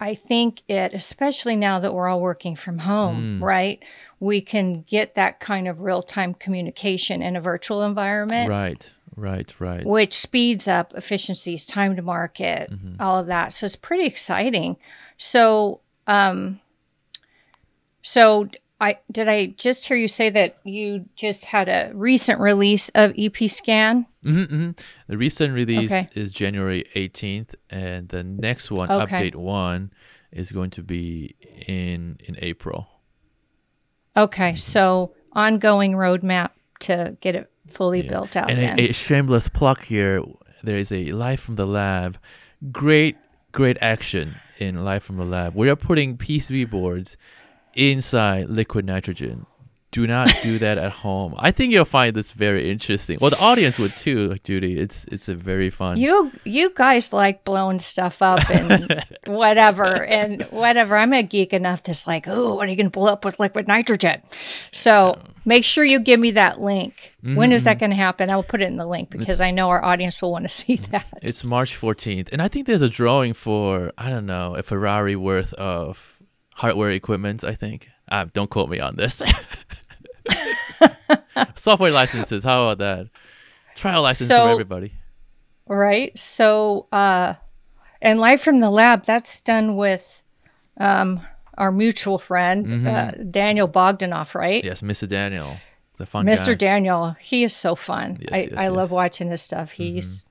I 0.00 0.14
think 0.14 0.62
it, 0.68 0.94
especially 0.94 1.56
now 1.56 1.80
that 1.80 1.92
we're 1.92 2.08
all 2.08 2.22
working 2.22 2.56
from 2.56 2.78
home, 2.78 3.44
right? 3.44 3.82
We 4.20 4.40
can 4.40 4.82
get 4.82 5.16
that 5.16 5.38
kind 5.38 5.68
of 5.68 5.82
real 5.82 6.02
time 6.02 6.32
communication 6.32 7.20
in 7.20 7.36
a 7.36 7.42
virtual 7.42 7.82
environment, 7.82 8.48
Right. 8.48 8.90
Right. 9.16 9.52
Right. 9.60 9.84
which 9.86 10.14
speeds 10.14 10.66
up 10.66 10.92
efficiencies, 10.96 11.64
time 11.66 11.94
to 11.96 12.02
market, 12.02 12.70
all 12.98 13.18
of 13.18 13.26
that. 13.28 13.52
So 13.54 13.66
it's 13.66 13.76
pretty 13.76 14.04
exciting. 14.06 14.76
So, 15.18 15.80
um, 16.06 16.60
so 18.02 18.48
I 18.80 18.98
did 19.10 19.28
I 19.28 19.46
just 19.46 19.86
hear 19.86 19.96
you 19.96 20.08
say 20.08 20.30
that 20.30 20.58
you 20.64 21.06
just 21.16 21.44
had 21.46 21.68
a 21.68 21.90
recent 21.94 22.40
release 22.40 22.88
of 22.90 23.14
EP 23.16 23.36
Scan? 23.48 24.06
Mm-hmm, 24.24 24.72
The 25.06 25.16
recent 25.16 25.54
release 25.54 25.92
Okay. 25.92 26.06
is 26.14 26.32
January 26.32 26.84
18th, 26.94 27.54
and 27.70 28.08
the 28.08 28.24
next 28.24 28.70
one, 28.70 28.90
Okay. 28.90 29.30
update 29.30 29.36
one, 29.36 29.92
is 30.32 30.50
going 30.50 30.70
to 30.70 30.82
be 30.82 31.36
in 31.66 32.18
in 32.24 32.36
April. 32.38 32.88
Okay, 34.16 34.54
so 34.54 35.14
ongoing 35.32 35.92
roadmap 35.92 36.50
to 36.84 37.16
get 37.20 37.34
it 37.34 37.50
fully 37.66 38.02
built 38.02 38.36
out. 38.36 38.50
And 38.50 38.60
then. 38.60 38.78
a, 38.78 38.90
a 38.90 38.92
shameless 38.92 39.48
plug 39.48 39.84
here. 39.84 40.22
There 40.62 40.76
is 40.76 40.90
a 40.92 41.12
live 41.12 41.40
from 41.40 41.56
the 41.56 41.66
lab. 41.66 42.18
Great, 42.72 43.16
great 43.52 43.76
action 43.80 44.36
in 44.58 44.84
live 44.84 45.02
from 45.02 45.16
the 45.16 45.24
lab. 45.24 45.54
We 45.54 45.68
are 45.68 45.76
putting 45.76 46.16
PCB 46.16 46.70
boards 46.70 47.16
inside 47.74 48.48
liquid 48.48 48.84
nitrogen. 48.84 49.46
Do 49.94 50.08
not 50.08 50.26
do 50.42 50.58
that 50.58 50.76
at 50.76 50.90
home. 50.90 51.36
I 51.38 51.52
think 51.52 51.72
you'll 51.72 51.84
find 51.84 52.16
this 52.16 52.32
very 52.32 52.68
interesting. 52.68 53.16
Well, 53.20 53.30
the 53.30 53.38
audience 53.38 53.78
would 53.78 53.92
too, 53.96 54.26
like 54.28 54.42
Judy. 54.42 54.76
It's 54.76 55.04
it's 55.04 55.28
a 55.28 55.36
very 55.36 55.70
fun. 55.70 55.98
you 55.98 56.32
you 56.44 56.72
guys 56.74 57.12
like 57.12 57.44
blowing 57.44 57.78
stuff 57.78 58.20
up 58.20 58.42
and 58.50 59.04
whatever 59.26 59.86
and 60.04 60.42
whatever. 60.50 60.96
I'm 60.96 61.12
a 61.12 61.22
geek 61.22 61.52
enough 61.52 61.84
that's 61.84 62.08
like, 62.08 62.26
oh, 62.26 62.56
what 62.56 62.66
are 62.66 62.70
you 62.72 62.76
going 62.76 62.90
to 62.90 62.98
blow 62.98 63.12
up 63.12 63.24
with 63.24 63.38
liquid 63.38 63.68
nitrogen? 63.68 64.20
So 64.72 65.16
make 65.44 65.64
sure 65.64 65.84
you 65.84 66.00
give 66.00 66.18
me 66.18 66.32
that 66.32 66.60
link. 66.60 67.14
When 67.22 67.52
is 67.52 67.62
Mm-hmm. 67.62 67.64
that 67.66 67.78
going 67.78 67.90
to 67.90 67.96
happen? 67.96 68.30
I'll 68.32 68.42
put 68.42 68.62
it 68.62 68.66
in 68.66 68.76
the 68.76 68.86
link 68.86 69.10
because 69.10 69.40
I 69.40 69.52
know 69.52 69.70
our 69.70 69.84
audience 69.84 70.20
will 70.20 70.32
want 70.32 70.44
to 70.44 70.48
see 70.48 70.76
that. 70.90 71.06
It's 71.22 71.44
March 71.44 71.78
14th, 71.80 72.30
and 72.32 72.42
I 72.42 72.48
think 72.48 72.66
there's 72.66 72.82
a 72.82 72.88
drawing 72.90 73.32
for 73.32 73.92
I 73.96 74.10
don't 74.10 74.26
know 74.26 74.56
a 74.56 74.64
Ferrari 74.64 75.14
worth 75.14 75.52
of 75.54 76.18
hardware 76.56 76.90
equipment. 76.90 77.44
I 77.44 77.54
think. 77.54 77.90
Uh, 78.06 78.26
don't 78.34 78.50
quote 78.50 78.68
me 78.68 78.80
on 78.80 78.96
this. 78.96 79.22
Software 81.54 81.90
licenses. 81.90 82.44
How 82.44 82.68
about 82.68 82.78
that? 82.78 83.08
Trial 83.76 84.02
license 84.02 84.28
So- 84.28 84.46
for 84.46 84.50
everybody. 84.52 84.92
Right. 85.66 86.16
So, 86.18 86.88
uh, 86.92 87.34
and 88.02 88.20
live 88.20 88.40
from 88.40 88.60
the 88.60 88.68
lab, 88.68 89.04
that's 89.06 89.40
done 89.40 89.76
with 89.76 90.22
um, 90.78 91.22
our 91.56 91.72
mutual 91.72 92.18
friend, 92.18 92.86
uh, 92.86 93.12
Daniel 93.30 93.66
Bogdanoff, 93.66 94.34
right? 94.34 94.62
Yes, 94.62 94.82
Mr. 94.82 95.08
Daniel, 95.08 95.56
the 95.96 96.04
fun 96.04 96.26
Mr. 96.26 96.48
guy. 96.48 96.54
Daniel, 96.54 97.16
he 97.18 97.44
is 97.44 97.56
so 97.56 97.74
fun. 97.74 98.18
Yes, 98.20 98.28
I, 98.30 98.36
yes, 98.36 98.46
I 98.48 98.50
yes. 98.50 98.60
Mm-hmm. 98.66 98.74
love 98.76 98.90
watching 98.90 99.30
his 99.30 99.40
stuff. 99.40 99.70
He's 99.72 100.26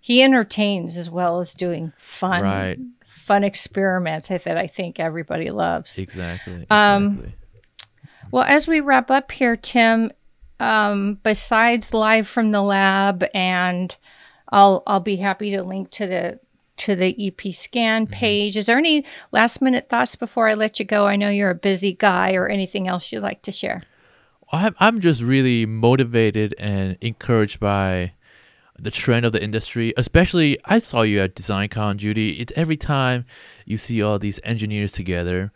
he 0.00 0.22
entertains 0.22 0.96
as 0.96 1.08
well 1.08 1.38
as 1.38 1.54
doing 1.54 1.92
fun 1.96 2.42
Right. 2.42 2.78
fun 3.06 3.44
experiments 3.44 4.26
that 4.28 4.56
I 4.58 4.66
think 4.66 4.98
everybody 4.98 5.50
loves. 5.52 5.98
Exactly. 5.98 6.66
Um, 6.68 7.06
exactly. 7.12 7.34
Well, 8.30 8.44
as 8.44 8.66
we 8.68 8.80
wrap 8.80 9.10
up 9.10 9.30
here, 9.32 9.56
Tim, 9.56 10.10
um, 10.60 11.18
besides 11.22 11.94
live 11.94 12.26
from 12.26 12.50
the 12.50 12.62
lab, 12.62 13.24
and 13.34 13.94
I'll 14.50 14.82
I'll 14.86 15.00
be 15.00 15.16
happy 15.16 15.50
to 15.50 15.62
link 15.62 15.90
to 15.92 16.06
the 16.06 16.40
to 16.76 16.96
the 16.96 17.14
EP 17.28 17.54
scan 17.54 18.06
Mm-hmm. 18.06 18.14
page. 18.14 18.56
Is 18.56 18.66
there 18.66 18.78
any 18.78 19.04
last 19.32 19.62
minute 19.62 19.88
thoughts 19.88 20.16
before 20.16 20.48
I 20.48 20.54
let 20.54 20.78
you 20.78 20.84
go? 20.84 21.06
I 21.06 21.16
know 21.16 21.28
you're 21.28 21.50
a 21.50 21.54
busy 21.54 21.92
guy, 21.92 22.34
or 22.34 22.46
anything 22.48 22.88
else 22.88 23.12
you'd 23.12 23.22
like 23.22 23.42
to 23.42 23.52
share. 23.52 23.82
I'm 24.52 24.74
I'm 24.78 25.00
just 25.00 25.20
really 25.20 25.66
motivated 25.66 26.54
and 26.58 26.96
encouraged 27.00 27.58
by 27.60 28.12
the 28.78 28.90
trend 28.90 29.24
of 29.24 29.32
the 29.32 29.42
industry. 29.42 29.94
Especially, 29.96 30.58
I 30.64 30.78
saw 30.78 31.02
you 31.02 31.20
at 31.20 31.34
DesignCon, 31.34 31.96
Judy. 31.96 32.40
It 32.40 32.52
every 32.52 32.76
time 32.76 33.24
you 33.64 33.78
see 33.78 34.02
all 34.02 34.18
these 34.18 34.40
engineers 34.44 34.92
together 34.92 35.52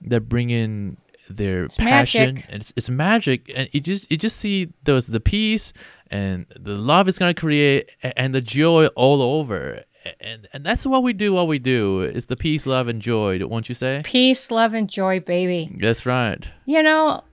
that 0.00 0.22
bring 0.22 0.50
in 0.50 0.96
their 1.28 1.64
It's 1.64 1.76
passion 1.78 2.34
magic. 2.34 2.46
and 2.50 2.60
it's, 2.62 2.72
it's 2.76 2.90
magic 2.90 3.50
and 3.54 3.68
you 3.72 3.80
just 3.80 4.10
you 4.10 4.16
just 4.16 4.36
see 4.36 4.72
those 4.84 5.06
the 5.06 5.20
peace 5.20 5.72
and 6.10 6.46
the 6.54 6.72
love 6.76 7.08
it's 7.08 7.18
gonna 7.18 7.34
create 7.34 7.90
and 8.02 8.34
the 8.34 8.40
joy 8.42 8.86
all 8.88 9.22
over 9.22 9.84
and 10.20 10.46
and 10.52 10.64
that's 10.66 10.86
what 10.86 11.02
we 11.02 11.12
do 11.14 11.32
what 11.32 11.48
we 11.48 11.58
do 11.58 12.02
is 12.02 12.26
the 12.26 12.36
peace 12.36 12.66
love 12.66 12.88
and 12.88 13.00
joy 13.00 13.38
won't 13.46 13.68
you 13.70 13.74
say 13.74 14.02
Peace, 14.04 14.50
love, 14.50 14.74
and 14.74 14.88
joy, 14.90 15.18
baby. 15.20 15.74
that's 15.80 16.04
right 16.04 16.46
You 16.66 16.82
know, 16.82 17.24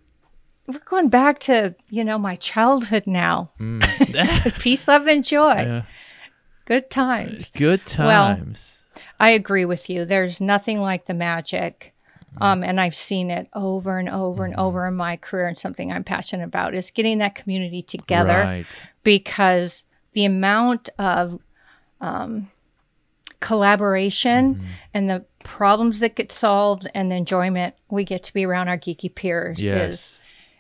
we're 0.67 0.79
going 0.85 1.09
back 1.09 1.39
to, 1.39 1.75
you 1.89 2.03
know, 2.05 2.17
my 2.17 2.37
childhood 2.37 3.03
now. 3.07 3.51
Mm. 3.59 3.81
Peace, 4.61 4.87
love, 4.87 5.05
and 5.07 5.21
joy. 5.25 5.53
Yeah. 5.55 5.81
Good 6.65 6.89
times. 6.89 7.49
good 7.49 7.81
Well, 7.97 8.35
times 8.37 8.85
I 9.19 9.31
agree 9.31 9.65
with 9.65 9.89
you. 9.89 10.05
There's 10.05 10.39
nothing 10.39 10.79
like 10.79 11.07
the 11.07 11.13
magic. 11.13 11.93
Um, 12.39 12.63
and 12.63 12.79
I've 12.79 12.95
seen 12.95 13.29
it 13.29 13.47
over 13.53 13.99
and 13.99 14.07
over 14.07 14.45
and 14.45 14.55
over 14.55 14.87
in 14.87 14.93
my 14.95 15.17
career, 15.17 15.47
and 15.47 15.57
something 15.57 15.91
I'm 15.91 16.03
passionate 16.03 16.45
about 16.45 16.73
is 16.73 16.89
getting 16.89 17.17
that 17.17 17.35
community 17.35 17.81
together 17.81 18.29
right 18.29 18.65
because 19.03 19.83
the 20.13 20.25
amount 20.25 20.89
of 20.97 21.39
um, 21.99 22.49
collaboration 23.41 24.63
and 24.93 25.09
the 25.09 25.25
problems 25.43 25.99
that 25.99 26.15
get 26.15 26.31
solved 26.31 26.87
and 26.93 27.11
the 27.11 27.15
enjoyment 27.15 27.75
we 27.89 28.03
get 28.03 28.23
to 28.23 28.33
be 28.33 28.45
around 28.45 28.67
our 28.67 28.77
geeky 28.77 29.13
peers 29.13 29.59
is 29.59 29.65
yes 29.65 30.19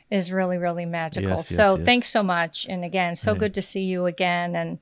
is 0.09 0.29
really 0.31 0.57
really 0.57 0.85
magical. 0.85 1.29
Yes, 1.29 1.49
yes, 1.51 1.55
so 1.55 1.77
yes. 1.77 1.85
thanks 1.85 2.09
so 2.09 2.21
much, 2.21 2.67
and 2.67 2.83
again, 2.83 3.15
so 3.15 3.33
good 3.33 3.53
to 3.53 3.61
see 3.61 3.83
you 3.85 4.07
again, 4.07 4.55
and 4.57 4.79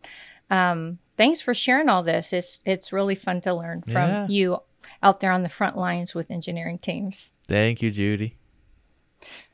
um, 0.49 0.97
thanks 1.17 1.39
for 1.39 1.53
sharing 1.53 1.87
all 1.87 2.01
this. 2.01 2.33
It's 2.33 2.59
it's 2.65 2.91
really 2.91 3.13
fun 3.13 3.39
to 3.41 3.53
learn 3.53 3.83
from 3.83 4.09
Yeah. 4.09 4.27
you 4.27 4.59
out 5.01 5.19
there 5.19 5.31
on 5.31 5.43
the 5.43 5.49
front 5.49 5.77
lines 5.77 6.13
with 6.15 6.31
engineering 6.31 6.79
teams. 6.79 7.31
thank 7.47 7.81
you 7.81 7.91
judy 7.91 8.35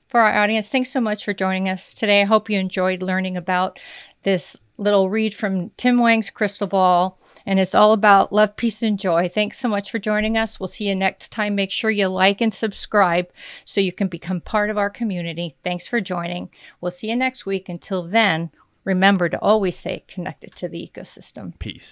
For 0.07 0.19
our 0.21 0.43
audience, 0.43 0.69
thanks 0.69 0.89
so 0.89 1.01
much 1.01 1.25
for 1.25 1.33
joining 1.33 1.69
us 1.69 1.93
today. 1.93 2.21
I 2.21 2.25
hope 2.25 2.49
you 2.49 2.59
enjoyed 2.59 3.01
learning 3.01 3.37
about 3.37 3.79
this 4.23 4.57
little 4.77 5.09
read 5.09 5.33
from 5.33 5.69
Tim 5.77 5.97
Wang's 5.99 6.29
Crystal 6.29 6.67
Ball. 6.67 7.17
And 7.45 7.59
it's 7.59 7.75
all 7.75 7.93
about 7.93 8.33
love, 8.33 8.55
peace, 8.55 8.81
and 8.81 8.97
joy. 8.97 9.29
Thanks 9.29 9.59
so 9.59 9.69
much 9.69 9.91
for 9.91 9.99
joining 9.99 10.37
us. 10.37 10.59
We'll 10.59 10.67
see 10.67 10.89
you 10.89 10.95
next 10.95 11.31
time. 11.31 11.53
Make 11.53 11.71
sure 11.71 11.91
you 11.91 12.07
like 12.07 12.41
and 12.41 12.53
subscribe 12.53 13.29
so 13.65 13.81
you 13.81 13.91
can 13.91 14.07
become 14.07 14.41
part 14.41 14.69
of 14.69 14.77
our 14.77 14.89
community. 14.89 15.55
Thanks 15.63 15.87
for 15.87 16.01
joining. 16.01 16.49
We'll 16.81 16.91
see 16.91 17.09
you 17.09 17.15
next 17.15 17.45
week. 17.45 17.69
Until 17.69 18.03
then, 18.03 18.49
remember 18.83 19.29
to 19.29 19.39
always 19.39 19.77
stay 19.77 20.03
connected 20.07 20.55
to 20.55 20.67
the 20.67 20.89
ecosystem. 20.91 21.57
peace 21.59 21.91